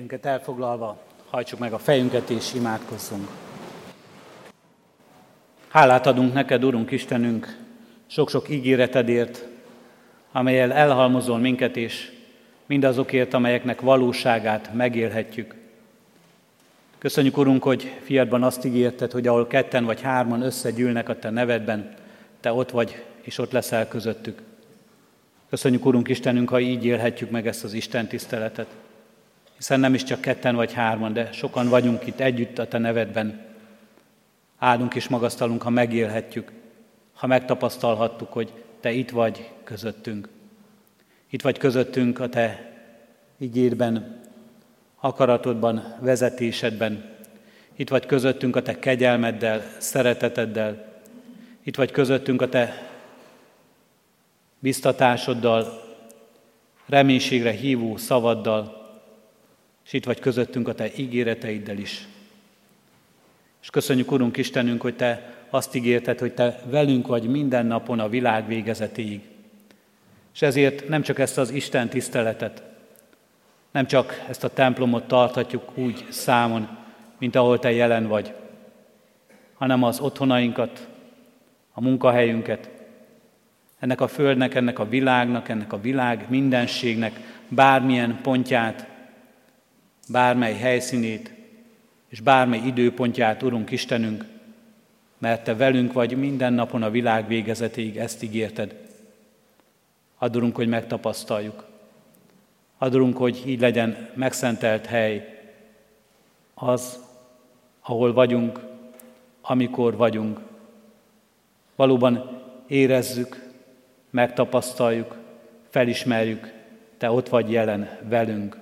Helyünket 0.00 0.26
elfoglalva, 0.26 0.98
hajtsuk 1.30 1.58
meg 1.58 1.72
a 1.72 1.78
fejünket 1.78 2.30
és 2.30 2.54
imádkozzunk. 2.54 3.28
Hálát 5.68 6.06
adunk 6.06 6.32
neked, 6.32 6.64
Urunk 6.64 6.90
Istenünk, 6.90 7.58
sok-sok 8.06 8.48
ígéretedért, 8.48 9.46
amelyel 10.32 10.72
elhalmozol 10.72 11.38
minket, 11.38 11.76
és 11.76 12.12
mindazokért, 12.66 13.34
amelyeknek 13.34 13.80
valóságát 13.80 14.72
megélhetjük. 14.74 15.54
Köszönjük, 16.98 17.38
Urunk, 17.38 17.62
hogy 17.62 17.96
fiadban 18.02 18.42
azt 18.42 18.64
ígérted, 18.64 19.10
hogy 19.12 19.26
ahol 19.26 19.46
ketten 19.46 19.84
vagy 19.84 20.00
hárman 20.00 20.42
összegyűlnek 20.42 21.08
a 21.08 21.18
Te 21.18 21.30
nevedben, 21.30 21.94
Te 22.40 22.52
ott 22.52 22.70
vagy, 22.70 23.04
és 23.20 23.38
ott 23.38 23.52
leszel 23.52 23.88
közöttük. 23.88 24.42
Köszönjük, 25.50 25.86
Urunk 25.86 26.08
Istenünk, 26.08 26.48
ha 26.48 26.60
így 26.60 26.84
élhetjük 26.84 27.30
meg 27.30 27.46
ezt 27.46 27.64
az 27.64 27.72
Isten 27.72 28.06
tiszteletet 28.06 28.79
hiszen 29.60 29.80
nem 29.80 29.94
is 29.94 30.04
csak 30.04 30.20
ketten 30.20 30.54
vagy 30.54 30.72
hárman, 30.72 31.12
de 31.12 31.32
sokan 31.32 31.68
vagyunk 31.68 32.06
itt 32.06 32.20
együtt 32.20 32.58
a 32.58 32.68
Te 32.68 32.78
nevedben. 32.78 33.40
Áldunk 34.58 34.94
és 34.94 35.08
magasztalunk, 35.08 35.62
ha 35.62 35.70
megélhetjük, 35.70 36.52
ha 37.12 37.26
megtapasztalhattuk, 37.26 38.32
hogy 38.32 38.52
Te 38.80 38.90
itt 38.90 39.10
vagy 39.10 39.50
közöttünk. 39.64 40.28
Itt 41.30 41.42
vagy 41.42 41.58
közöttünk 41.58 42.18
a 42.18 42.28
Te 42.28 42.72
ígérben, 43.38 44.20
akaratodban, 45.00 45.96
vezetésedben. 45.98 47.04
Itt 47.76 47.88
vagy 47.88 48.06
közöttünk 48.06 48.56
a 48.56 48.62
Te 48.62 48.78
kegyelmeddel, 48.78 49.62
szereteteddel. 49.78 51.02
Itt 51.62 51.76
vagy 51.76 51.90
közöttünk 51.90 52.42
a 52.42 52.48
Te 52.48 52.72
biztatásoddal, 54.58 55.82
reménységre 56.86 57.50
hívó 57.50 57.96
szavaddal, 57.96 58.79
és 59.90 59.96
itt 59.96 60.04
vagy 60.04 60.20
közöttünk 60.20 60.68
a 60.68 60.74
Te 60.74 60.90
ígéreteiddel 60.96 61.78
is. 61.78 62.06
És 63.62 63.70
köszönjük, 63.70 64.12
Urunk 64.12 64.36
Istenünk, 64.36 64.80
hogy 64.80 64.96
Te 64.96 65.34
azt 65.48 65.74
ígérted, 65.74 66.18
hogy 66.18 66.32
Te 66.32 66.62
velünk 66.64 67.06
vagy 67.06 67.28
minden 67.28 67.66
napon 67.66 68.00
a 68.00 68.08
világ 68.08 68.46
végezetéig. 68.46 69.20
És 70.34 70.42
ezért 70.42 70.88
nem 70.88 71.02
csak 71.02 71.18
ezt 71.18 71.38
az 71.38 71.50
Isten 71.50 71.88
tiszteletet, 71.88 72.62
nem 73.70 73.86
csak 73.86 74.24
ezt 74.28 74.44
a 74.44 74.52
templomot 74.52 75.08
tarthatjuk 75.08 75.76
úgy 75.78 76.06
számon, 76.08 76.68
mint 77.18 77.36
ahol 77.36 77.58
Te 77.58 77.72
jelen 77.72 78.06
vagy, 78.06 78.34
hanem 79.54 79.82
az 79.82 80.00
otthonainkat, 80.00 80.88
a 81.72 81.80
munkahelyünket, 81.80 82.70
ennek 83.78 84.00
a 84.00 84.08
földnek, 84.08 84.54
ennek 84.54 84.78
a 84.78 84.88
világnak, 84.88 85.48
ennek 85.48 85.72
a 85.72 85.80
világ 85.80 86.26
mindenségnek 86.28 87.20
bármilyen 87.48 88.18
pontját 88.22 88.89
bármely 90.10 90.54
helyszínét 90.54 91.32
és 92.08 92.20
bármely 92.20 92.60
időpontját, 92.66 93.42
Urunk 93.42 93.70
Istenünk, 93.70 94.24
mert 95.18 95.44
Te 95.44 95.54
velünk 95.54 95.92
vagy 95.92 96.16
minden 96.16 96.52
napon 96.52 96.82
a 96.82 96.90
világ 96.90 97.26
végezetéig, 97.26 97.96
ezt 97.96 98.22
ígérted. 98.22 98.74
Adorunk, 100.18 100.56
hogy 100.56 100.68
megtapasztaljuk. 100.68 101.64
Adorunk, 102.78 103.16
hogy 103.16 103.42
így 103.46 103.60
legyen 103.60 104.08
megszentelt 104.14 104.86
hely 104.86 105.40
az, 106.54 106.98
ahol 107.80 108.12
vagyunk, 108.12 108.60
amikor 109.40 109.96
vagyunk. 109.96 110.40
Valóban 111.76 112.42
érezzük, 112.66 113.50
megtapasztaljuk, 114.10 115.16
felismerjük, 115.68 116.58
Te 116.98 117.10
ott 117.10 117.28
vagy 117.28 117.50
jelen 117.50 117.98
velünk. 118.08 118.59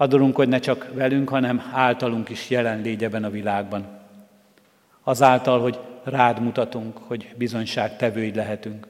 Adorunk, 0.00 0.36
hogy 0.36 0.48
ne 0.48 0.58
csak 0.58 0.90
velünk, 0.94 1.28
hanem 1.28 1.70
általunk 1.72 2.28
is 2.28 2.50
jelen 2.50 2.80
légy 2.80 3.04
ebben 3.04 3.24
a 3.24 3.30
világban. 3.30 3.86
Azáltal, 5.02 5.60
hogy 5.60 5.78
rád 6.04 6.40
mutatunk, 6.40 6.96
hogy 6.96 7.34
bizonyság 7.36 7.96
tevőid 7.96 8.36
lehetünk. 8.36 8.86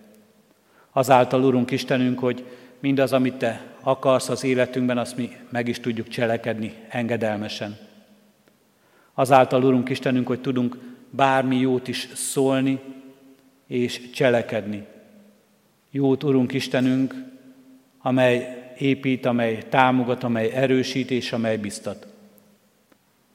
Azáltal, 0.92 1.44
Urunk 1.44 1.70
Istenünk, 1.70 2.18
hogy 2.18 2.44
mindaz, 2.78 3.12
amit 3.12 3.34
Te 3.34 3.62
akarsz 3.80 4.28
az 4.28 4.44
életünkben, 4.44 4.98
azt 4.98 5.16
mi 5.16 5.36
meg 5.48 5.68
is 5.68 5.80
tudjuk 5.80 6.08
cselekedni 6.08 6.74
engedelmesen. 6.88 7.76
Azáltal, 9.14 9.64
Urunk 9.64 9.88
Istenünk, 9.88 10.26
hogy 10.26 10.40
tudunk 10.40 10.78
bármi 11.10 11.56
jót 11.56 11.88
is 11.88 12.08
szólni 12.14 12.80
és 13.66 14.10
cselekedni. 14.10 14.86
Jót, 15.90 16.24
Urunk 16.24 16.52
Istenünk, 16.52 17.14
amely 17.98 18.67
épít, 18.78 19.26
amely 19.26 19.62
támogat, 19.68 20.24
amely 20.24 20.50
erősít 20.50 21.10
és 21.10 21.32
amely 21.32 21.56
biztat. 21.56 22.06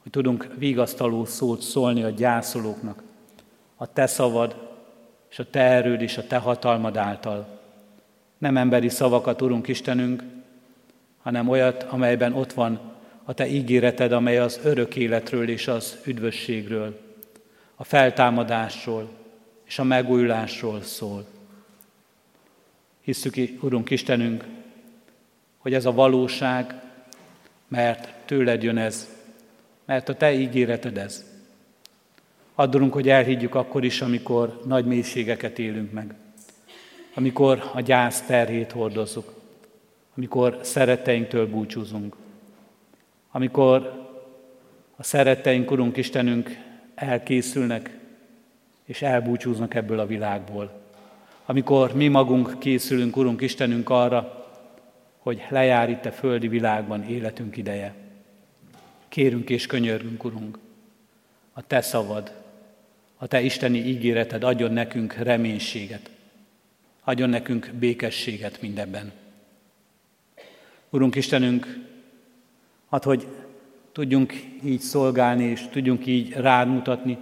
Hogy 0.02 0.12
tudunk 0.12 0.48
vigasztaló 0.58 1.26
szót 1.26 1.62
szólni 1.62 2.04
a 2.04 2.10
gyászolóknak, 2.10 3.04
a 3.76 3.94
Te 3.94 4.08
szavad 4.08 4.56
és 5.30 5.39
a 5.39 5.50
Te 5.50 5.60
erőd 5.60 6.02
és 6.02 6.18
a 6.18 6.28
Te 6.28 6.38
hatalmad 6.38 6.98
által. 6.98 7.60
Nem 8.38 8.58
emberi 8.58 8.89
szavakat, 8.89 9.41
Urunk 9.41 9.68
Istenünk, 9.68 10.24
hanem 11.22 11.50
olyat, 11.50 11.84
amelyben 11.84 12.34
ott 12.34 12.54
van 12.54 12.80
a 13.24 13.34
Te 13.34 13.48
ígéreted, 13.48 14.12
amely 14.12 14.39
az 14.39 14.60
örök 14.64 14.96
életről 14.96 15.50
és 15.50 15.68
az 15.68 15.98
üdvösségről, 16.06 17.00
a 17.76 17.84
feltámadásról 17.84 19.10
és 19.66 19.80
a 19.80 19.84
megújulásról 19.84 20.82
szól. 20.82 21.26
Hisszük, 23.02 23.36
Urunk 23.62 23.89
Istenünk, 23.89 24.44
hogy 25.64 25.74
ez 25.74 25.86
a 25.86 25.91
valóság, 25.91 26.82
mert 27.68 28.14
tőled 28.26 28.64
jön 28.64 28.78
ez, 28.78 29.09
mert 29.86 30.09
a 30.09 30.16
Te 30.16 30.34
ígéreted 30.34 30.97
ez. 30.97 31.26
Addulunk, 32.55 32.93
hogy 32.93 33.09
elhiggyük 33.09 33.55
akkor 33.55 33.84
is, 33.84 34.01
amikor 34.01 34.61
nagy 34.66 34.86
mélységeket 34.86 35.59
élünk 35.59 35.91
meg, 35.91 36.14
amikor 37.14 37.70
a 37.74 37.82
gyász 37.82 38.22
terhét 38.22 38.72
hordozzuk, 38.72 39.34
amikor 40.18 40.59
szeretteinktől 40.61 41.49
búcsúzunk, 41.49 42.16
amikor 43.32 44.07
a 44.95 45.03
szeretteink, 45.03 45.72
Urunk 45.72 45.97
Istenünk 45.97 46.57
elkészülnek 46.95 47.97
és 48.86 49.01
elbúcsúznak 49.01 49.74
ebből 49.74 49.99
a 49.99 50.05
világból. 50.05 50.82
Amikor 51.45 51.93
mi 51.93 52.07
magunk 52.07 52.59
készülünk, 52.59 53.18
Urunk 53.18 53.41
Istenünk, 53.41 53.89
arra, 53.89 54.43
hogy 55.24 55.45
lejár 55.49 55.89
itt 55.89 56.05
a 56.05 56.11
földi 56.11 56.47
világban 56.47 57.03
életünk 57.03 57.57
ideje. 57.57 57.93
Kérünk 59.07 59.49
és 59.49 59.65
könyörgünk, 59.65 60.24
Urunk, 60.24 60.57
a 61.53 61.67
Te 61.67 61.82
szavad, 61.82 62.34
a 63.17 63.28
Te 63.28 63.41
isteni 63.41 63.78
ígéreted 63.78 64.43
adjon 64.43 64.71
nekünk 64.71 65.13
reménységet, 65.13 66.09
adjon 67.03 67.30
nekünk 67.30 67.71
békességet 67.74 68.61
mindebben. 68.61 69.11
Urunk 70.89 71.15
Istenünk, 71.15 71.80
hát 72.89 73.03
hogy 73.03 73.28
tudjunk 73.91 74.34
így 74.63 74.82
szolgálni, 74.82 75.43
és 75.43 75.67
tudjunk 75.71 76.05
így 76.05 76.32
rád 76.32 76.67
mutatni, 76.67 77.17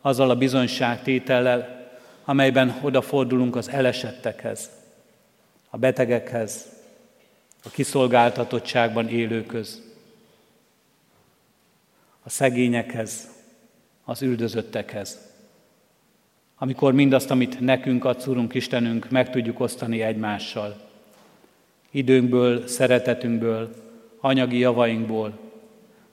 azzal 0.00 0.30
a 0.30 0.36
bizonyságtétellel, 0.36 1.88
amelyben 2.24 2.78
odafordulunk 2.82 3.56
az 3.56 3.68
elesettekhez, 3.68 4.70
a 5.70 5.76
betegekhez, 5.76 6.73
a 7.64 7.70
kiszolgáltatottságban 7.70 9.08
élőköz, 9.08 9.82
a 12.22 12.30
szegényekhez, 12.30 13.28
az 14.04 14.22
üldözöttekhez. 14.22 15.32
Amikor 16.56 16.92
mindazt, 16.92 17.30
amit 17.30 17.60
nekünk 17.60 18.04
adsz, 18.04 18.26
Urunk 18.26 18.54
Istenünk, 18.54 19.10
meg 19.10 19.30
tudjuk 19.30 19.60
osztani 19.60 20.02
egymással. 20.02 20.80
Időnkből, 21.90 22.66
szeretetünkből, 22.66 23.74
anyagi 24.20 24.58
javainkból. 24.58 25.38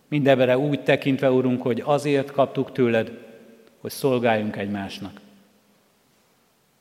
Mindebbre 0.08 0.58
úgy 0.58 0.84
tekintve, 0.84 1.32
Urunk, 1.32 1.62
hogy 1.62 1.82
azért 1.86 2.32
kaptuk 2.32 2.72
tőled, 2.72 3.12
hogy 3.82 3.91
szolgáljunk 3.91 4.56
egymásnak. 4.56 5.20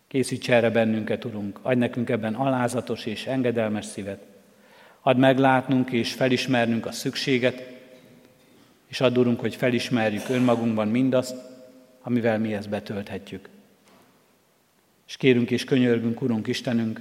Készíts 0.08 0.50
erre 0.50 0.70
bennünket, 0.70 1.24
Urunk, 1.24 1.58
adj 1.62 1.78
nekünk 1.78 2.10
ebben 2.10 2.34
alázatos 2.34 3.06
és 3.06 3.26
engedelmes 3.26 3.84
szívet. 3.84 4.29
Add 5.00 5.16
meglátnunk 5.16 5.90
és 5.90 6.12
felismernünk 6.12 6.86
a 6.86 6.92
szükséget, 6.92 7.68
és 8.86 9.00
add, 9.00 9.18
Urunk, 9.18 9.40
hogy 9.40 9.54
felismerjük 9.54 10.28
önmagunkban 10.28 10.88
mindazt, 10.88 11.36
amivel 12.02 12.38
mi 12.38 12.54
ezt 12.54 12.68
betölthetjük. 12.68 13.48
És 15.08 15.16
kérünk 15.16 15.50
és 15.50 15.64
könyörgünk, 15.64 16.22
Urunk 16.22 16.46
Istenünk, 16.46 17.00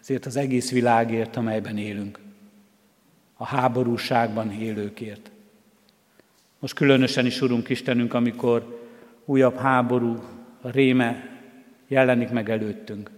ezért 0.00 0.26
az 0.26 0.36
egész 0.36 0.70
világért, 0.70 1.36
amelyben 1.36 1.78
élünk, 1.78 2.18
a 3.36 3.44
háborúságban 3.44 4.52
élőkért. 4.52 5.30
Most 6.58 6.74
különösen 6.74 7.26
is, 7.26 7.40
Urunk 7.40 7.68
Istenünk, 7.68 8.14
amikor 8.14 8.86
újabb 9.24 9.56
háború, 9.56 10.22
réme 10.62 11.28
jelenik 11.88 12.30
meg 12.30 12.50
előttünk. 12.50 13.10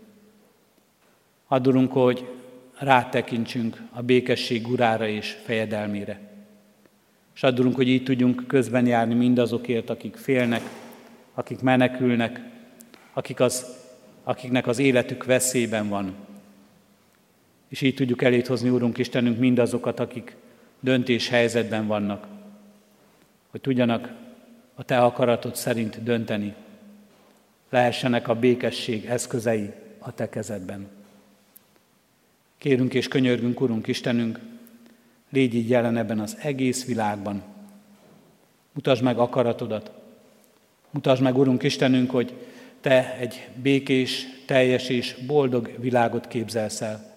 Add, 1.47 1.89
hogy 1.89 2.40
rátekintsünk 2.81 3.83
a 3.91 4.03
békesség 4.03 4.69
urára 4.69 5.09
és 5.09 5.37
fejedelmére. 5.45 6.21
És 7.35 7.43
addulunk, 7.43 7.77
hogy 7.77 7.89
így 7.89 8.03
tudjunk 8.03 8.47
közben 8.47 8.87
járni 8.87 9.15
mindazokért, 9.15 9.91
akik 9.91 10.17
félnek, 10.17 10.63
akik 11.35 11.61
menekülnek, 11.61 12.41
akik 13.13 13.41
az, 13.41 13.67
akiknek 14.25 14.67
az 14.67 14.79
életük 14.79 15.25
veszélyben 15.25 15.89
van. 15.89 16.15
És 17.69 17.81
így 17.81 17.95
tudjuk 17.95 18.23
elét 18.23 18.47
hozni, 18.47 18.69
Úrunk 18.69 18.99
Istenünk, 18.99 19.39
mindazokat, 19.39 20.01
akik 20.01 20.37
döntés 20.81 21.29
helyzetben 21.29 21.87
vannak, 21.87 22.27
hogy 23.51 23.61
tudjanak 23.61 24.13
a 24.75 24.85
Te 24.85 24.99
akaratod 24.99 25.57
szerint 25.57 26.03
dönteni, 26.03 26.55
lehessenek 27.71 28.29
a 28.29 28.35
békesség 28.35 29.05
eszközei 29.05 29.73
a 29.99 30.15
Te 30.15 30.29
kezedben. 30.29 31.00
Kérünk 32.61 32.95
és 32.95 33.09
könyörgünk, 33.09 33.61
Urunk 33.61 33.87
Istenünk, 33.87 34.39
légy 35.31 35.55
így 35.55 35.69
jelen 35.69 35.97
ebben 35.97 36.19
az 36.19 36.37
egész 36.43 36.85
világban. 36.87 37.43
Mutasd 38.73 39.03
meg 39.03 39.19
akaratodat. 39.19 39.93
Mutasd 40.91 41.23
meg, 41.23 41.37
Urunk 41.37 41.63
Istenünk, 41.63 42.11
hogy 42.11 42.35
Te 42.81 43.17
egy 43.17 43.49
békés, 43.63 44.27
teljes 44.47 44.89
és 44.89 45.17
boldog 45.27 45.71
világot 45.79 46.27
képzelsz 46.27 46.81
el, 46.81 47.17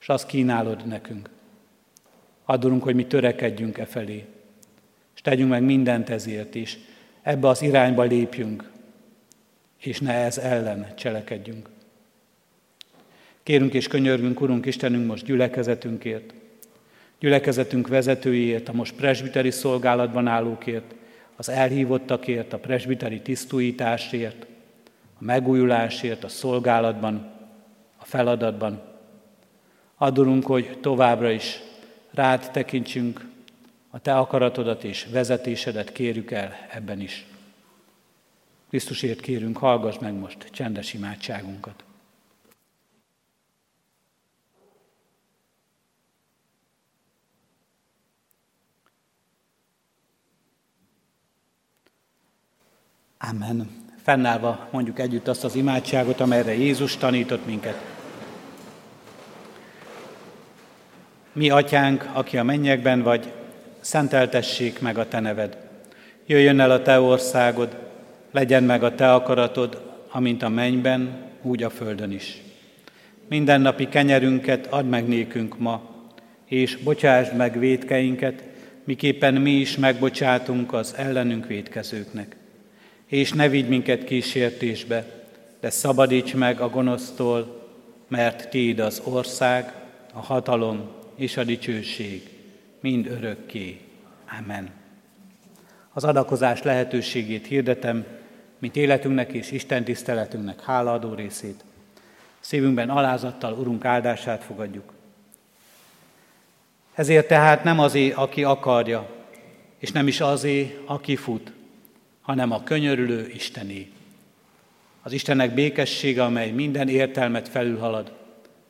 és 0.00 0.08
azt 0.08 0.26
kínálod 0.26 0.86
nekünk. 0.86 1.30
Add, 2.44 2.80
hogy 2.80 2.94
mi 2.94 3.06
törekedjünk 3.06 3.78
e 3.78 3.84
felé, 3.84 4.24
és 5.14 5.20
tegyünk 5.20 5.50
meg 5.50 5.62
mindent 5.62 6.08
ezért 6.08 6.54
is. 6.54 6.78
Ebbe 7.22 7.48
az 7.48 7.62
irányba 7.62 8.02
lépjünk, 8.02 8.70
és 9.78 10.00
ne 10.00 10.12
ez 10.12 10.38
ellen 10.38 10.94
cselekedjünk. 10.94 11.68
Kérünk 13.44 13.74
és 13.74 13.86
könyörgünk, 13.86 14.40
Urunk 14.40 14.66
Istenünk, 14.66 15.06
most 15.06 15.24
gyülekezetünkért, 15.24 16.34
gyülekezetünk 17.18 17.88
vezetőiért, 17.88 18.68
a 18.68 18.72
most 18.72 18.94
presbiteri 18.94 19.50
szolgálatban 19.50 20.26
állókért, 20.26 20.94
az 21.36 21.48
elhívottakért, 21.48 22.52
a 22.52 22.58
presbiteri 22.58 23.20
tisztújításért, 23.20 24.46
a 25.18 25.24
megújulásért, 25.24 26.24
a 26.24 26.28
szolgálatban, 26.28 27.32
a 27.96 28.04
feladatban. 28.04 28.82
Adulunk, 29.96 30.46
hogy 30.46 30.78
továbbra 30.80 31.30
is 31.30 31.60
rád 32.10 32.50
tekintsünk, 32.50 33.26
a 33.90 33.98
Te 33.98 34.16
akaratodat 34.16 34.84
és 34.84 35.06
vezetésedet 35.10 35.92
kérjük 35.92 36.30
el 36.30 36.52
ebben 36.70 37.00
is. 37.00 37.26
Krisztusért 38.68 39.20
kérünk, 39.20 39.56
hallgass 39.56 39.98
meg 39.98 40.14
most 40.14 40.48
csendes 40.50 40.94
imádságunkat. 40.94 41.84
Amen. 53.34 53.70
Fennállva 54.02 54.68
mondjuk 54.70 54.98
együtt 54.98 55.28
azt 55.28 55.44
az 55.44 55.54
imádságot, 55.54 56.20
amelyre 56.20 56.54
Jézus 56.54 56.96
tanított 56.96 57.46
minket. 57.46 57.82
Mi, 61.32 61.50
atyánk, 61.50 62.10
aki 62.12 62.38
a 62.38 62.42
mennyekben 62.42 63.02
vagy, 63.02 63.32
szenteltessék 63.80 64.80
meg 64.80 64.98
a 64.98 65.08
te 65.08 65.20
neved. 65.20 65.56
Jöjjön 66.26 66.60
el 66.60 66.70
a 66.70 66.82
te 66.82 67.00
országod, 67.00 67.76
legyen 68.30 68.62
meg 68.62 68.82
a 68.82 68.94
te 68.94 69.14
akaratod, 69.14 69.82
amint 70.10 70.42
a 70.42 70.48
mennyben, 70.48 71.16
úgy 71.42 71.62
a 71.62 71.70
földön 71.70 72.12
is. 72.12 72.42
Mindennapi 73.28 73.88
kenyerünket 73.88 74.66
add 74.66 74.84
meg 74.84 75.08
nékünk 75.08 75.58
ma, 75.58 75.82
és 76.46 76.76
bocsásd 76.76 77.36
meg 77.36 77.58
védkeinket, 77.58 78.42
miképpen 78.84 79.34
mi 79.34 79.50
is 79.50 79.76
megbocsátunk 79.76 80.72
az 80.72 80.94
ellenünk 80.96 81.46
védkezőknek 81.46 82.36
és 83.06 83.32
ne 83.32 83.48
vigy 83.48 83.68
minket 83.68 84.04
kísértésbe, 84.04 85.06
de 85.60 85.70
szabadíts 85.70 86.34
meg 86.34 86.60
a 86.60 86.68
gonosztól, 86.68 87.68
mert 88.08 88.48
Tiéd 88.48 88.78
az 88.78 89.00
ország, 89.04 89.72
a 90.12 90.20
hatalom 90.20 90.88
és 91.16 91.36
a 91.36 91.44
dicsőség 91.44 92.28
mind 92.80 93.06
örökké. 93.06 93.80
Amen. 94.40 94.70
Az 95.92 96.04
adakozás 96.04 96.62
lehetőségét 96.62 97.46
hirdetem, 97.46 98.06
mint 98.58 98.76
életünknek 98.76 99.32
és 99.32 99.50
Isten 99.50 99.84
tiszteletünknek 99.84 100.60
hálaadó 100.60 101.14
részét. 101.14 101.64
Szívünkben 102.40 102.90
alázattal 102.90 103.52
Urunk 103.52 103.84
áldását 103.84 104.44
fogadjuk. 104.44 104.92
Ezért 106.94 107.28
tehát 107.28 107.64
nem 107.64 107.78
azé, 107.78 108.10
aki 108.10 108.44
akarja, 108.44 109.08
és 109.78 109.92
nem 109.92 110.06
is 110.06 110.20
azé, 110.20 110.78
aki 110.84 111.16
fut, 111.16 111.52
hanem 112.24 112.50
a 112.50 112.62
könyörülő 112.62 113.30
Istené. 113.34 113.90
Az 115.02 115.12
Istennek 115.12 115.54
békessége, 115.54 116.24
amely 116.24 116.50
minden 116.50 116.88
értelmet 116.88 117.48
felülhalad, 117.48 118.12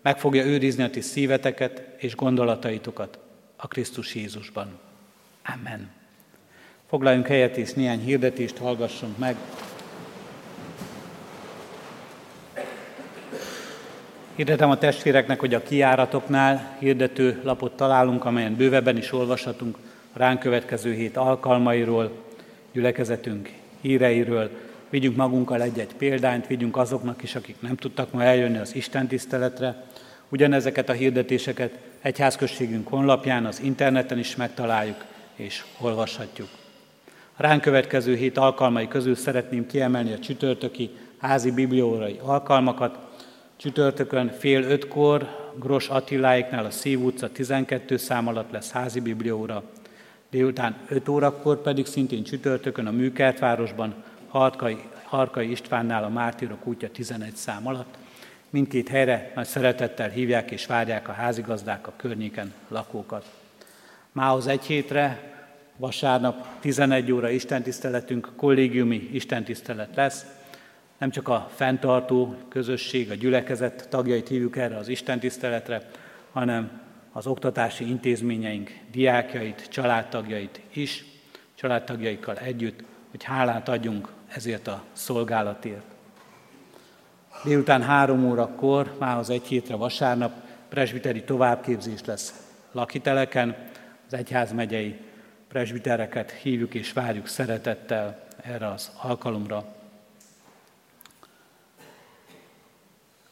meg 0.02 0.18
fogja 0.18 0.44
őrizni 0.44 0.82
a 0.82 0.90
ti 0.90 1.00
szíveteket 1.00 1.82
és 1.98 2.14
gondolataitokat 2.14 3.18
a 3.57 3.68
Krisztus 3.68 4.14
Jézusban. 4.14 4.78
Amen. 5.55 5.90
Foglaljunk 6.88 7.26
helyet 7.26 7.57
és 7.57 7.72
néhány 7.72 8.00
hirdetést 8.00 8.57
hallgassunk 8.57 9.18
meg. 9.18 9.36
Hirdetem 14.34 14.70
a 14.70 14.78
testvéreknek, 14.78 15.40
hogy 15.40 15.55
a 15.55 15.62
kiáratoknál 15.62 16.76
hirdető 16.78 17.40
lapot 17.44 17.76
találunk, 17.76 18.24
amelyen 18.24 18.57
bővebben 18.57 18.96
is 18.96 19.12
olvashatunk 19.12 19.78
a 20.12 20.18
ránk 20.18 20.40
következő 20.40 20.92
hét 20.94 21.16
alkalmairól, 21.16 22.23
gyülekezetünk 22.74 23.50
híreiről. 23.80 24.50
Vigyünk 24.90 25.16
magunkkal 25.16 25.62
egy-egy 25.62 25.94
példányt, 25.94 26.46
vigyünk 26.46 26.76
azoknak 26.76 27.22
is, 27.22 27.34
akik 27.34 27.56
nem 27.60 27.76
tudtak 27.76 28.12
ma 28.12 28.22
eljönni 28.22 28.58
az 28.58 28.74
Isten 28.74 29.06
tiszteletre. 29.06 29.84
Ugyanezeket 30.28 30.88
a 30.88 30.92
hirdetéseket 30.92 31.78
egyházközségünk 32.00 32.88
honlapján, 32.88 33.46
az 33.46 33.60
interneten 33.60 34.18
is 34.18 34.36
megtaláljuk 34.36 35.04
és 35.34 35.64
olvashatjuk. 35.80 36.48
A 37.36 37.42
ránk 37.42 37.60
következő 37.60 38.16
hét 38.16 38.38
alkalmai 38.38 38.88
közül 38.88 39.14
szeretném 39.14 39.66
kiemelni 39.66 40.12
a 40.12 40.18
csütörtöki 40.18 40.90
házi 41.18 41.50
bibliórai 41.50 42.18
alkalmakat, 42.22 42.98
Csütörtökön 43.56 44.32
fél 44.38 44.62
ötkor 44.62 45.28
Gros 45.58 45.88
Attiláiknál 45.88 46.64
a 46.64 46.70
Szív 46.70 47.04
utca 47.04 47.32
12 47.32 47.96
szám 47.96 48.28
alatt 48.28 48.50
lesz 48.50 48.70
házi 48.70 49.00
biblióra, 49.00 49.62
délután 50.35 50.76
5 50.89 51.09
órakor 51.09 51.62
pedig 51.62 51.87
szintén 51.87 52.24
csütörtökön 52.24 52.87
a 52.87 52.91
Műkertvárosban 52.91 53.95
Harkai, 54.28 54.76
Harkai 55.05 55.51
Istvánnál 55.51 56.05
a 56.05 56.09
Mártírok 56.09 56.66
útja 56.66 56.91
11 56.91 57.35
szám 57.35 57.66
alatt. 57.66 57.95
Mindkét 58.51 58.89
helyre 58.89 59.32
nagy 59.35 59.47
szeretettel 59.47 60.09
hívják 60.09 60.51
és 60.51 60.66
várják 60.66 61.09
a 61.09 61.12
házigazdák 61.12 61.87
a 61.87 61.93
környéken 61.97 62.53
lakókat. 62.68 63.24
Mához 64.12 64.47
egy 64.47 64.64
hétre, 64.64 65.32
vasárnap 65.76 66.47
11 66.61 67.12
óra 67.12 67.30
istentiszteletünk, 67.30 68.30
kollégiumi 68.37 69.09
istentisztelet 69.12 69.95
lesz, 69.95 70.26
nem 70.99 71.11
csak 71.11 71.28
a 71.28 71.51
fenntartó 71.55 72.37
közösség, 72.49 73.11
a 73.11 73.14
gyülekezet 73.14 73.87
tagjait 73.91 74.28
hívjuk 74.28 74.57
erre 74.57 74.76
az 74.76 74.89
Isten 74.89 75.18
tiszteletre, 75.18 75.82
hanem 76.32 76.84
az 77.16 77.26
oktatási 77.26 77.88
intézményeink 77.88 78.70
diákjait, 78.90 79.68
családtagjait 79.68 80.60
is, 80.72 81.04
családtagjaikkal 81.54 82.36
együtt, 82.36 82.84
hogy 83.10 83.22
hálát 83.22 83.68
adjunk 83.68 84.08
ezért 84.28 84.66
a 84.66 84.82
szolgálatért. 84.92 85.84
Délután 87.44 87.82
három 87.82 88.24
órakor, 88.24 88.96
mához 88.98 89.30
egy 89.30 89.46
hétre 89.46 89.74
vasárnap, 89.74 90.32
presbiteri 90.68 91.22
továbbképzés 91.22 92.04
lesz 92.04 92.48
lakiteleken, 92.72 93.56
az 94.06 94.14
egyházmegyei 94.14 94.96
presbitereket 95.48 96.30
hívjuk 96.30 96.74
és 96.74 96.92
várjuk 96.92 97.26
szeretettel 97.26 98.26
erre 98.42 98.66
az 98.66 98.90
alkalomra. 99.00 99.74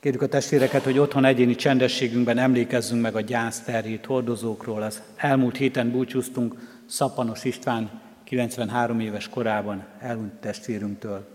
Kérjük 0.03 0.23
a 0.23 0.29
testvéreket, 0.29 0.83
hogy 0.83 0.99
otthon 0.99 1.25
egyéni 1.25 1.55
csendességünkben 1.55 2.39
emlékezzünk 2.39 3.03
meg 3.03 3.17
a 3.17 3.21
gyász 3.21 3.61
terhét 3.61 4.07
hordozókról. 4.07 4.83
Az 4.83 5.03
elmúlt 5.17 5.57
héten 5.57 5.91
búcsúztunk 5.91 6.55
Szapanos 6.87 7.45
István 7.45 8.01
93 8.25 9.01
éves 9.01 9.29
korában 9.29 9.85
elhunyt 10.01 10.33
testvérünktől. 10.33 11.29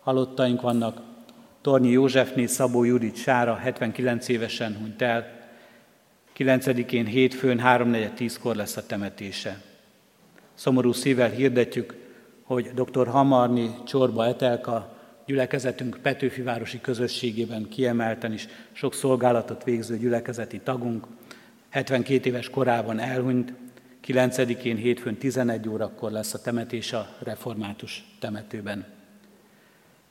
Halottaink 0.00 0.60
vannak, 0.60 1.00
Tornyi 1.60 1.90
Józsefné 1.90 2.46
Szabó 2.46 2.84
Judit 2.84 3.16
Sára 3.16 3.54
79 3.54 4.28
évesen 4.28 4.76
hunyt 4.76 5.02
el, 5.02 5.26
9-én 6.36 7.06
hétfőn 7.06 7.60
3-4-10-kor 7.64 8.56
lesz 8.56 8.76
a 8.76 8.86
temetése. 8.86 9.62
Szomorú 10.54 10.92
szívvel 10.92 11.30
hirdetjük, 11.30 11.94
hogy 12.42 12.70
dr. 12.74 13.06
Hamarni 13.06 13.74
Csorba 13.86 14.26
Etelka 14.26 14.97
gyülekezetünk 15.28 15.98
Petőfi 16.02 16.42
városi 16.42 16.80
közösségében 16.80 17.68
kiemelten 17.68 18.32
is 18.32 18.48
sok 18.72 18.94
szolgálatot 18.94 19.64
végző 19.64 19.98
gyülekezeti 19.98 20.58
tagunk, 20.58 21.06
72 21.68 22.28
éves 22.28 22.50
korában 22.50 22.98
elhunyt, 22.98 23.52
9-én 24.06 24.76
hétfőn 24.76 25.16
11 25.16 25.68
órakor 25.68 26.10
lesz 26.10 26.34
a 26.34 26.40
temetés 26.40 26.92
a 26.92 27.16
református 27.22 28.04
temetőben. 28.20 28.86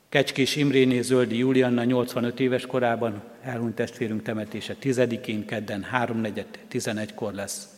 Kecskés 0.08 0.56
Imréné 0.56 1.00
Zöldi 1.00 1.38
Julianna 1.38 1.84
85 1.84 2.40
éves 2.40 2.66
korában 2.66 3.22
elhunyt 3.42 3.74
testvérünk 3.74 4.22
temetése 4.22 4.76
10-én 4.82 5.44
kedden 5.44 5.86
3-4-11-kor 5.92 7.32
lesz. 7.32 7.68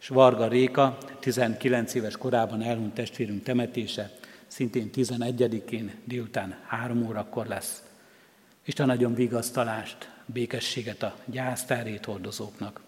És 0.00 0.08
Varga 0.08 0.48
Réka 0.48 0.98
19 1.20 1.94
éves 1.94 2.16
korában 2.16 2.62
elhunyt 2.62 2.94
testvérünk 2.94 3.42
temetése 3.42 4.10
szintén 4.54 4.90
11-én 4.94 5.92
délután 6.04 6.54
3 6.66 7.06
órakor 7.06 7.46
lesz. 7.46 7.82
Isten 8.64 8.86
nagyon 8.86 9.14
vigasztalást, 9.14 10.10
békességet 10.26 11.02
a 11.02 11.14
gyásztárét 11.24 12.04
hordozóknak. 12.04 12.80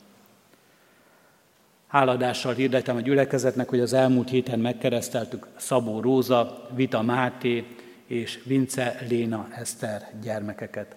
Háladással 1.87 2.55
hirdetem 2.55 2.97
a 2.97 3.01
gyülekezetnek, 3.01 3.69
hogy 3.69 3.81
az 3.81 3.93
elmúlt 3.93 4.29
héten 4.29 4.59
megkereszteltük 4.59 5.47
Szabó 5.57 6.01
Róza, 6.01 6.69
Vita 6.75 7.03
Máté 7.03 7.67
és 8.07 8.41
Vince 8.45 8.99
Léna 9.09 9.49
Eszter 9.51 10.11
gyermekeket. 10.23 10.97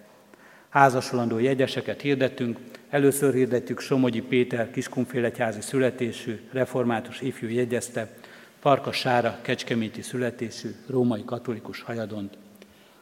Házasolandó 0.69 1.39
jegyeseket 1.39 2.01
hirdettünk, 2.01 2.59
először 2.89 3.33
hirdettük 3.33 3.79
Somogyi 3.79 4.21
Péter 4.21 4.71
kiskunfélegyházi 4.71 5.61
születésű, 5.61 6.39
református 6.51 7.21
ifjú 7.21 7.49
jegyezte, 7.49 8.18
Farkas 8.59 8.97
Sára, 8.97 9.37
kecskeméti 9.41 10.01
születésű, 10.01 10.75
római 10.87 11.25
katolikus 11.25 11.81
hajadont. 11.81 12.37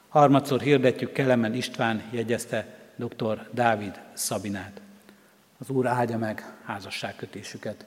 Harmadszor 0.08 0.62
hirdetjük 0.62 1.12
Kelemen 1.12 1.53
István 1.53 2.03
jegyezte 2.12 2.78
dr. 2.95 3.47
Dávid 3.51 3.99
Szabinát. 4.14 4.82
Az 5.60 5.70
Úr 5.70 5.88
áldja 5.88 6.18
meg 6.18 6.53
házasságkötésüket. 6.66 7.86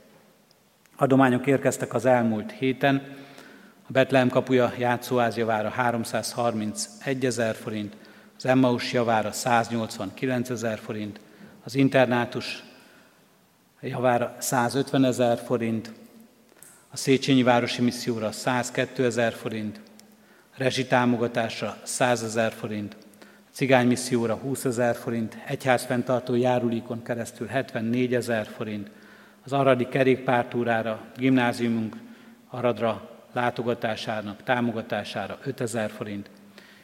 Adományok 0.97 1.47
érkeztek 1.47 1.95
az 1.95 2.05
elmúlt 2.05 2.53
héten. 2.53 3.17
A 3.87 3.93
Betlehem 3.93 4.29
kapuja 4.29 4.73
játszóház 4.79 5.37
javára 5.37 5.69
331 5.69 7.25
ezer 7.25 7.55
forint, 7.55 7.97
az 8.37 8.47
Emmaus 8.47 8.93
javára 8.93 9.33
189 9.33 10.51
ezer 10.51 10.79
forint, 10.79 11.21
az 11.65 11.75
internátus 11.75 12.65
javára 13.81 14.37
150 14.39 15.05
ezer 15.05 15.39
forint, 15.39 15.93
a 16.93 16.97
Széchenyi 16.97 17.43
Városi 17.43 17.83
Misszióra 17.83 18.33
102 18.33 19.05
ezer 19.05 19.33
forint, 19.33 19.81
rezsitámogatásra 20.57 21.77
100 21.83 22.23
ezer 22.23 22.53
forint, 22.53 22.97
a 23.23 23.53
Cigány 23.53 23.87
Misszióra 23.87 24.35
20 24.35 24.65
ezer 24.65 24.97
forint, 24.97 25.37
egyházfenntartó 25.47 26.35
járulékon 26.35 27.03
keresztül 27.03 27.47
74 27.47 28.15
ezer 28.15 28.47
forint, 28.47 28.91
az 29.45 29.53
Aradi 29.53 29.89
kerékpártúrára, 29.89 31.01
gimnáziumunk 31.17 31.97
Aradra 32.49 33.11
látogatásának 33.33 34.43
támogatására 34.43 35.39
5000 35.45 35.91
forint, 35.91 36.31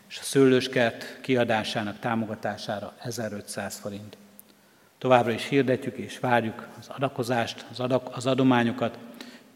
és 0.08 0.18
a 0.18 0.22
szőlőskert 0.22 1.18
kiadásának 1.20 1.98
támogatására 1.98 2.92
1500 2.98 3.78
forint. 3.78 4.16
Továbbra 4.98 5.30
is 5.30 5.48
hirdetjük 5.48 5.96
és 5.96 6.18
várjuk 6.18 6.66
az 6.78 6.88
adakozást, 6.88 7.64
az, 7.70 7.80
adak, 7.80 8.16
az 8.16 8.26
adományokat, 8.26 8.98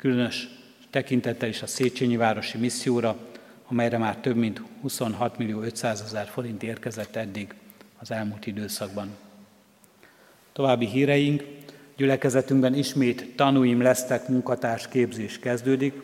különös 0.01 0.49
tekintettel 0.91 1.49
is 1.49 1.63
a 1.63 1.67
Széchenyi 1.67 2.17
Városi 2.17 2.59
Misszióra, 2.59 3.17
amelyre 3.67 3.99
már 3.99 4.17
több 4.17 4.37
mint 4.37 4.63
26 4.81 5.39
millió 5.39 5.61
500 5.61 6.01
ezer 6.01 6.27
forint 6.27 6.63
érkezett 6.63 7.17
eddig 7.17 7.55
az 7.99 8.11
elmúlt 8.11 8.47
időszakban. 8.47 9.09
További 10.53 10.87
híreink, 10.87 11.45
gyülekezetünkben 11.97 12.75
ismét 12.75 13.37
tanúim 13.37 13.83
lesztek, 13.83 14.29
munkatárs 14.29 14.89
képzés 14.89 15.39
kezdődik. 15.39 15.95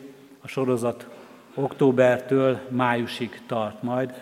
A 0.41 0.47
sorozat 0.47 1.07
októbertől 1.53 2.59
májusig 2.69 3.41
tart 3.47 3.83
majd, 3.83 4.13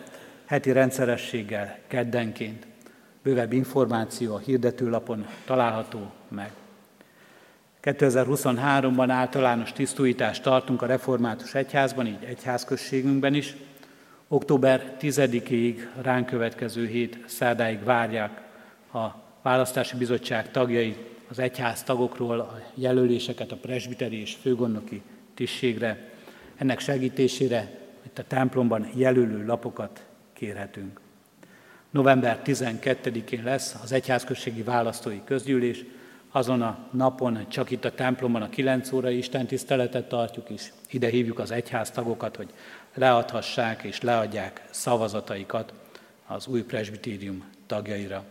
heti 0.45 0.71
rendszerességgel 0.71 1.79
keddenként. 1.87 2.67
Bővebb 3.23 3.53
információ 3.53 4.35
a 4.35 4.39
hirdetőlapon 4.39 5.25
található 5.45 6.11
meg. 6.27 6.51
2023-ban 7.85 9.07
általános 9.09 9.71
tisztújítást 9.71 10.43
tartunk 10.43 10.81
a 10.81 10.85
református 10.85 11.53
egyházban, 11.55 12.07
így 12.07 12.23
egyházközségünkben 12.23 13.33
is. 13.33 13.55
Október 14.27 14.95
10-ig 14.99 15.77
ránk 16.01 16.25
következő 16.25 16.87
hét 16.87 17.17
szerdáig 17.25 17.83
várják 17.83 18.41
a 18.93 19.07
választási 19.41 19.97
bizottság 19.97 20.51
tagjai 20.51 20.95
az 21.29 21.39
egyház 21.39 21.83
tagokról 21.83 22.39
a 22.39 22.59
jelöléseket 22.73 23.51
a 23.51 23.55
presbiteri 23.55 24.19
és 24.21 24.37
főgondnoki 24.41 25.01
tisztségre. 25.33 26.09
Ennek 26.55 26.79
segítésére 26.79 27.71
itt 28.05 28.19
a 28.19 28.23
templomban 28.27 28.89
jelölő 28.93 29.45
lapokat 29.45 30.05
kérhetünk. 30.33 30.99
November 31.89 32.41
12-én 32.45 33.43
lesz 33.43 33.75
az 33.83 33.91
egyházközségi 33.91 34.63
választói 34.63 35.21
közgyűlés, 35.25 35.83
azon 36.35 36.61
a 36.61 36.77
napon 36.91 37.45
csak 37.49 37.71
itt 37.71 37.85
a 37.85 37.91
templomban 37.91 38.41
a 38.41 38.49
9 38.49 38.91
órai 38.91 39.17
Isten 39.17 39.45
tiszteletet 39.45 40.07
tartjuk 40.07 40.49
is. 40.49 40.73
Ide 40.89 41.07
hívjuk 41.07 41.39
az 41.39 41.51
egyház 41.51 41.91
tagokat, 41.91 42.35
hogy 42.35 42.49
leadhassák 42.93 43.83
és 43.83 44.01
leadják 44.01 44.65
szavazataikat 44.69 45.73
az 46.27 46.47
új 46.47 46.63
presbitérium 46.63 47.43
tagjaira. 47.65 48.23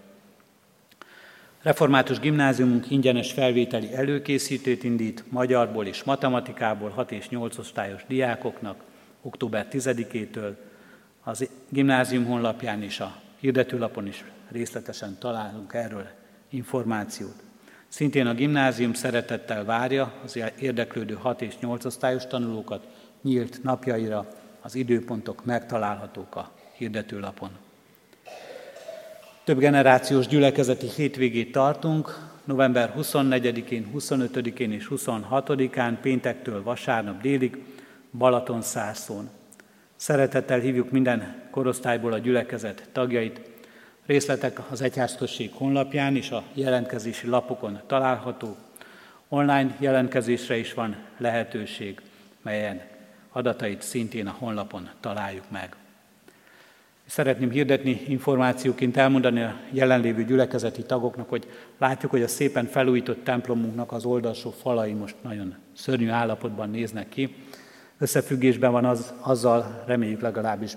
Református 1.62 2.18
gimnáziumunk 2.18 2.90
ingyenes 2.90 3.32
felvételi 3.32 3.94
előkészítőt 3.94 4.84
indít 4.84 5.24
magyarból 5.28 5.86
és 5.86 6.02
matematikából 6.02 6.90
6 6.90 7.12
és 7.12 7.28
8 7.28 7.58
osztályos 7.58 8.04
diákoknak 8.08 8.82
október 9.22 9.66
10-től. 9.70 10.54
Az 11.22 11.48
gimnázium 11.68 12.24
honlapján 12.24 12.82
és 12.82 13.00
a 13.00 13.20
hirdetőlapon 13.40 14.06
is 14.06 14.24
részletesen 14.50 15.16
találunk 15.18 15.72
erről 15.74 16.06
információt. 16.48 17.42
Szintén 17.94 18.26
a 18.26 18.34
gimnázium 18.34 18.92
szeretettel 18.92 19.64
várja 19.64 20.12
az 20.24 20.40
érdeklődő 20.58 21.14
6 21.14 21.42
és 21.42 21.58
8 21.58 21.84
osztályos 21.84 22.26
tanulókat 22.26 22.86
nyílt 23.22 23.62
napjaira, 23.62 24.26
az 24.60 24.74
időpontok 24.74 25.44
megtalálhatók 25.44 26.36
a 26.36 26.50
hirdetőlapon. 26.72 27.50
Több 29.44 29.58
generációs 29.58 30.26
gyülekezeti 30.26 30.86
hétvégét 30.96 31.52
tartunk, 31.52 32.28
november 32.44 32.94
24-én, 32.98 33.90
25-én 33.96 34.72
és 34.72 34.88
26-án, 34.90 35.96
péntektől 36.00 36.62
vasárnap 36.62 37.20
délig, 37.20 37.62
Balatonszárszón. 38.18 39.28
Szeretettel 39.96 40.58
hívjuk 40.58 40.90
minden 40.90 41.42
korosztályból 41.50 42.12
a 42.12 42.18
gyülekezet 42.18 42.88
tagjait. 42.92 43.53
Részletek 44.06 44.60
az 44.70 44.82
egyházközség 44.82 45.50
honlapján 45.52 46.16
és 46.16 46.30
a 46.30 46.42
jelentkezési 46.54 47.26
lapokon 47.26 47.80
található. 47.86 48.56
Online 49.28 49.76
jelentkezésre 49.78 50.56
is 50.56 50.74
van 50.74 50.96
lehetőség, 51.18 52.00
melyen 52.42 52.82
adatait 53.32 53.82
szintén 53.82 54.26
a 54.26 54.36
honlapon 54.38 54.90
találjuk 55.00 55.44
meg. 55.50 55.76
Szeretném 57.06 57.50
hirdetni 57.50 58.00
információként 58.08 58.96
elmondani 58.96 59.42
a 59.42 59.56
jelenlévő 59.70 60.24
gyülekezeti 60.24 60.82
tagoknak, 60.82 61.28
hogy 61.28 61.48
látjuk, 61.78 62.10
hogy 62.10 62.22
a 62.22 62.28
szépen 62.28 62.66
felújított 62.66 63.24
templomunknak 63.24 63.92
az 63.92 64.04
oldalsó 64.04 64.50
falai 64.50 64.92
most 64.92 65.16
nagyon 65.22 65.54
szörnyű 65.72 66.08
állapotban 66.08 66.70
néznek 66.70 67.08
ki. 67.08 67.34
Összefüggésben 67.98 68.72
van 68.72 68.84
az, 68.84 69.14
azzal, 69.20 69.82
reméljük 69.86 70.20
legalábbis 70.20 70.76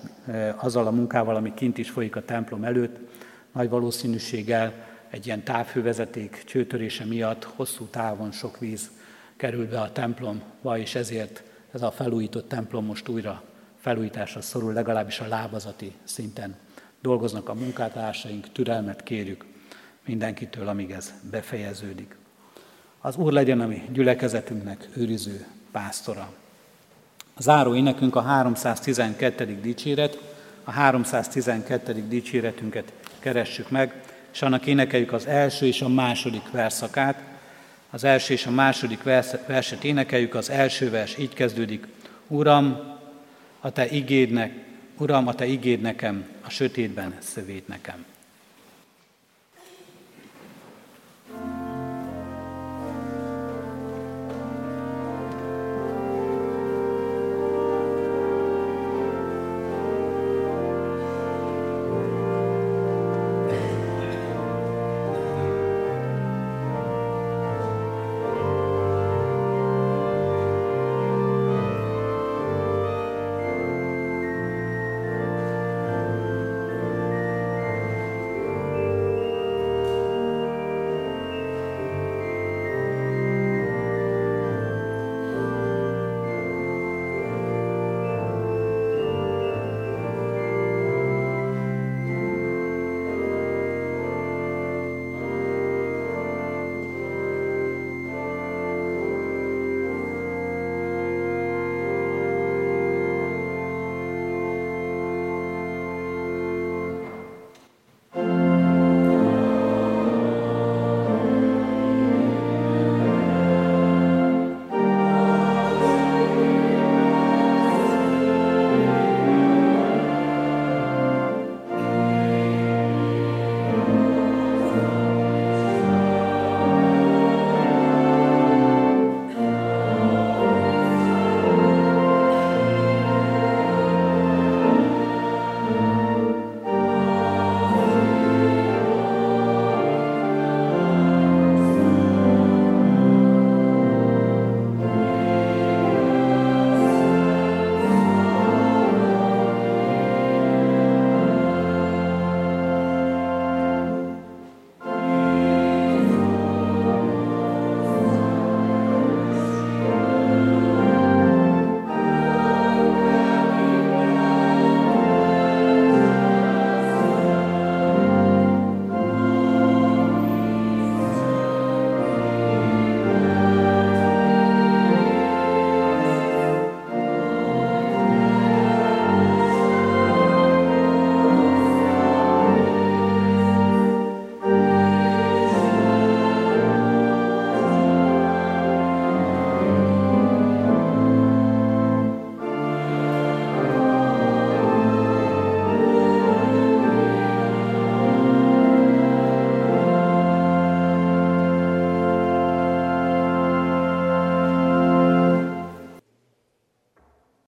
azzal 0.55 0.87
a 0.87 0.91
munkával, 0.91 1.35
ami 1.35 1.53
kint 1.53 1.77
is 1.77 1.89
folyik 1.89 2.15
a 2.15 2.25
templom 2.25 2.63
előtt. 2.63 3.06
Nagy 3.57 3.69
valószínűséggel 3.69 4.73
egy 5.09 5.25
ilyen 5.25 5.43
távhővezeték 5.43 6.43
csőtörése 6.45 7.05
miatt 7.05 7.43
hosszú 7.43 7.85
távon 7.85 8.31
sok 8.31 8.59
víz 8.59 8.89
kerül 9.35 9.67
be 9.67 9.81
a 9.81 9.91
templomba, 9.91 10.77
és 10.77 10.95
ezért 10.95 11.43
ez 11.71 11.81
a 11.81 11.91
felújított 11.91 12.49
templom 12.49 12.85
most 12.85 13.07
újra 13.07 13.43
felújításra 13.79 14.41
szorul, 14.41 14.73
legalábbis 14.73 15.19
a 15.19 15.27
lábazati 15.27 15.93
szinten 16.03 16.55
dolgoznak 17.01 17.49
a 17.49 17.53
munkátársaink, 17.53 18.51
türelmet 18.51 19.03
kérjük 19.03 19.45
mindenkitől, 20.05 20.67
amíg 20.67 20.91
ez 20.91 21.13
befejeződik. 21.31 22.15
Az 23.01 23.15
Úr 23.15 23.31
legyen 23.31 23.61
a 23.61 23.67
mi 23.67 23.83
gyülekezetünknek 23.91 24.89
őriző 24.95 25.45
pásztora. 25.71 26.33
A 27.33 27.41
záró 27.41 27.75
énekünk 27.75 28.15
a 28.15 28.21
312. 28.21 29.59
dicséret, 29.61 30.35
a 30.63 30.71
312. 30.71 32.07
dicséretünket 32.07 32.93
keressük 33.27 33.69
meg, 33.69 33.93
és 34.33 34.41
annak 34.41 34.65
énekeljük 34.65 35.13
az 35.13 35.27
első 35.27 35.65
és 35.65 35.81
a 35.81 35.87
második 35.87 36.51
verszakát. 36.51 37.23
Az 37.89 38.03
első 38.03 38.33
és 38.33 38.45
a 38.45 38.51
második 38.51 39.03
verset 39.47 39.83
énekeljük, 39.83 40.35
az 40.35 40.49
első 40.49 40.89
vers 40.89 41.17
így 41.17 41.33
kezdődik. 41.33 41.87
Uram, 42.27 42.79
a 43.59 43.71
te 43.71 43.89
igédnek, 43.89 44.53
Uram, 44.97 45.27
a 45.27 45.33
te 45.33 45.45
igéd 45.45 45.81
nekem, 45.81 46.25
a 46.41 46.49
sötétben 46.49 47.15
szövét 47.19 47.67
nekem. 47.67 48.05